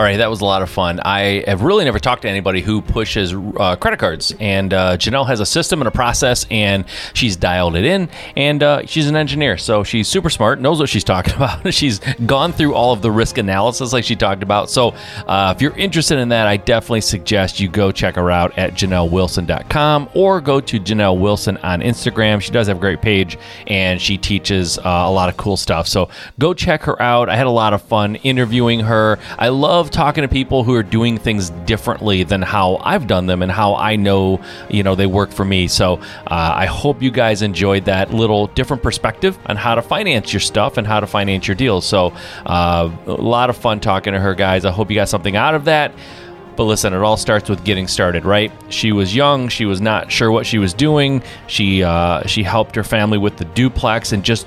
All 0.00 0.06
right, 0.06 0.16
that 0.16 0.30
was 0.30 0.40
a 0.40 0.46
lot 0.46 0.62
of 0.62 0.70
fun. 0.70 0.98
I 1.00 1.44
have 1.46 1.60
really 1.60 1.84
never 1.84 1.98
talked 1.98 2.22
to 2.22 2.28
anybody 2.30 2.62
who 2.62 2.80
pushes 2.80 3.34
uh, 3.34 3.76
credit 3.76 3.98
cards, 3.98 4.34
and 4.40 4.72
uh, 4.72 4.96
Jhanel 4.96 5.26
has 5.26 5.40
a 5.40 5.44
system 5.44 5.82
and 5.82 5.88
a 5.88 5.90
process, 5.90 6.46
and 6.50 6.86
she's 7.12 7.36
dialed 7.36 7.76
it 7.76 7.84
in. 7.84 8.08
And 8.34 8.62
uh, 8.62 8.86
she's 8.86 9.08
an 9.08 9.14
engineer, 9.14 9.58
so 9.58 9.84
she's 9.84 10.08
super 10.08 10.30
smart, 10.30 10.58
knows 10.58 10.80
what 10.80 10.88
she's 10.88 11.04
talking 11.14 11.34
about. 11.34 11.74
she's 11.74 11.98
gone 12.24 12.54
through 12.54 12.72
all 12.72 12.94
of 12.94 13.02
the 13.02 13.10
risk 13.10 13.36
analysis, 13.36 13.92
like 13.92 14.04
she 14.04 14.16
talked 14.16 14.42
about. 14.42 14.70
So, 14.70 14.94
uh, 15.26 15.52
if 15.54 15.60
you're 15.60 15.76
interested 15.76 16.18
in 16.18 16.30
that, 16.30 16.46
I 16.46 16.56
definitely 16.56 17.02
suggest 17.02 17.60
you 17.60 17.68
go 17.68 17.92
check 17.92 18.14
her 18.14 18.30
out 18.30 18.56
at 18.56 18.72
JhanelWilson.com 18.72 20.08
or 20.14 20.40
go 20.40 20.62
to 20.62 20.80
Jhanel 20.80 21.20
Wilson 21.20 21.58
on 21.58 21.82
Instagram. 21.82 22.40
She 22.40 22.52
does 22.52 22.68
have 22.68 22.78
a 22.78 22.80
great 22.80 23.02
page, 23.02 23.36
and 23.66 24.00
she 24.00 24.16
teaches 24.16 24.78
uh, 24.78 24.82
a 24.84 25.12
lot 25.12 25.28
of 25.28 25.36
cool 25.36 25.58
stuff. 25.58 25.86
So, 25.86 26.08
go 26.38 26.54
check 26.54 26.84
her 26.84 27.02
out. 27.02 27.28
I 27.28 27.36
had 27.36 27.46
a 27.46 27.50
lot 27.50 27.74
of 27.74 27.82
fun 27.82 28.16
interviewing 28.16 28.80
her. 28.80 29.18
I 29.38 29.50
love 29.90 30.06
talking 30.06 30.22
to 30.22 30.28
people 30.28 30.64
who 30.64 30.74
are 30.74 30.82
doing 30.82 31.18
things 31.18 31.50
differently 31.66 32.22
than 32.22 32.42
how 32.42 32.76
I've 32.76 33.06
done 33.06 33.26
them 33.26 33.42
and 33.42 33.50
how 33.50 33.74
I 33.74 33.96
know, 33.96 34.40
you 34.68 34.82
know, 34.82 34.94
they 34.94 35.06
work 35.06 35.30
for 35.30 35.44
me. 35.44 35.68
So 35.68 35.94
uh, 36.26 36.54
I 36.56 36.66
hope 36.66 37.02
you 37.02 37.10
guys 37.10 37.42
enjoyed 37.42 37.84
that 37.86 38.12
little 38.12 38.46
different 38.48 38.82
perspective 38.82 39.38
on 39.46 39.56
how 39.56 39.74
to 39.74 39.82
finance 39.82 40.32
your 40.32 40.40
stuff 40.40 40.76
and 40.76 40.86
how 40.86 41.00
to 41.00 41.06
finance 41.06 41.48
your 41.48 41.56
deals. 41.56 41.86
So 41.86 42.12
uh, 42.46 42.90
a 43.06 43.12
lot 43.12 43.50
of 43.50 43.56
fun 43.56 43.80
talking 43.80 44.12
to 44.12 44.20
her, 44.20 44.34
guys. 44.34 44.64
I 44.64 44.70
hope 44.70 44.90
you 44.90 44.94
got 44.94 45.08
something 45.08 45.36
out 45.36 45.54
of 45.54 45.64
that. 45.64 45.92
But 46.56 46.64
listen, 46.64 46.92
it 46.92 46.98
all 46.98 47.16
starts 47.16 47.48
with 47.48 47.64
getting 47.64 47.88
started, 47.88 48.24
right? 48.24 48.52
She 48.68 48.92
was 48.92 49.14
young. 49.14 49.48
She 49.48 49.64
was 49.64 49.80
not 49.80 50.12
sure 50.12 50.30
what 50.30 50.46
she 50.46 50.58
was 50.58 50.74
doing. 50.74 51.22
She 51.46 51.82
uh, 51.82 52.26
she 52.26 52.42
helped 52.42 52.76
her 52.76 52.84
family 52.84 53.16
with 53.16 53.38
the 53.38 53.46
duplex, 53.46 54.12
and 54.12 54.22
just 54.22 54.46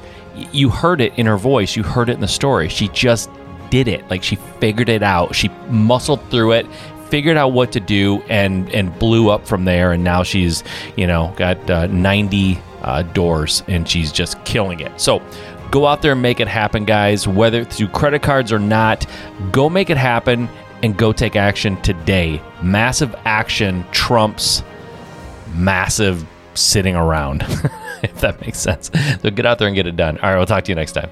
you 0.52 0.70
heard 0.70 1.02
it 1.02 1.18
in 1.18 1.26
her 1.26 1.38
voice. 1.38 1.76
You 1.76 1.82
heard 1.82 2.10
it 2.10 2.14
in 2.14 2.20
the 2.20 2.28
story. 2.28 2.70
She 2.70 2.88
just 2.90 3.32
did 3.74 3.88
it. 3.88 4.08
Like 4.08 4.22
she 4.22 4.36
figured 4.60 4.88
it 4.88 5.02
out. 5.02 5.34
She 5.34 5.50
muscled 5.68 6.22
through 6.30 6.52
it, 6.52 6.68
figured 7.10 7.38
out 7.38 7.54
what 7.54 7.72
to 7.72 7.80
do 7.80 8.22
and 8.30 8.70
and 8.70 8.98
blew 9.00 9.32
up 9.32 9.48
from 9.48 9.66
there. 9.66 9.94
And 9.94 10.04
now 10.04 10.22
she's 10.22 10.64
you 10.96 11.08
know 11.08 11.34
got 11.38 11.58
uh, 11.72 11.88
90 11.88 12.60
uh, 12.84 13.02
doors 13.02 13.64
and 13.68 13.90
she's 13.90 14.12
just 14.12 14.44
killing 14.46 14.80
it. 14.80 15.02
So 15.02 15.24
go 15.72 15.88
out 15.88 16.04
there 16.04 16.12
and 16.12 16.22
make 16.22 16.40
it 16.40 16.48
happen, 16.48 16.86
guys. 16.86 17.28
Whether 17.28 17.66
through 17.66 17.88
credit 17.88 18.22
cards 18.22 18.52
or 18.52 18.60
not, 18.60 19.08
go 19.52 19.72
make 19.72 19.90
it 19.90 19.98
happen 19.98 20.48
and 20.84 20.96
go 20.96 21.12
take 21.12 21.36
action 21.36 21.82
today. 21.82 22.40
Massive 22.62 23.16
action 23.26 23.84
trumps 23.92 24.62
massive 25.56 26.28
sitting 26.54 26.96
around, 26.96 27.42
if 28.04 28.22
that 28.22 28.40
makes 28.42 28.60
sense. 28.60 28.92
So 29.24 29.32
get 29.32 29.48
out 29.48 29.58
there 29.58 29.68
and 29.68 29.76
get 29.76 29.88
it 29.88 29.96
done. 29.96 30.20
All 30.20 30.30
right, 30.30 30.38
we'll 30.38 30.46
talk 30.46 30.64
to 30.66 30.72
you 30.72 30.76
next 30.76 30.92
time. 30.92 31.10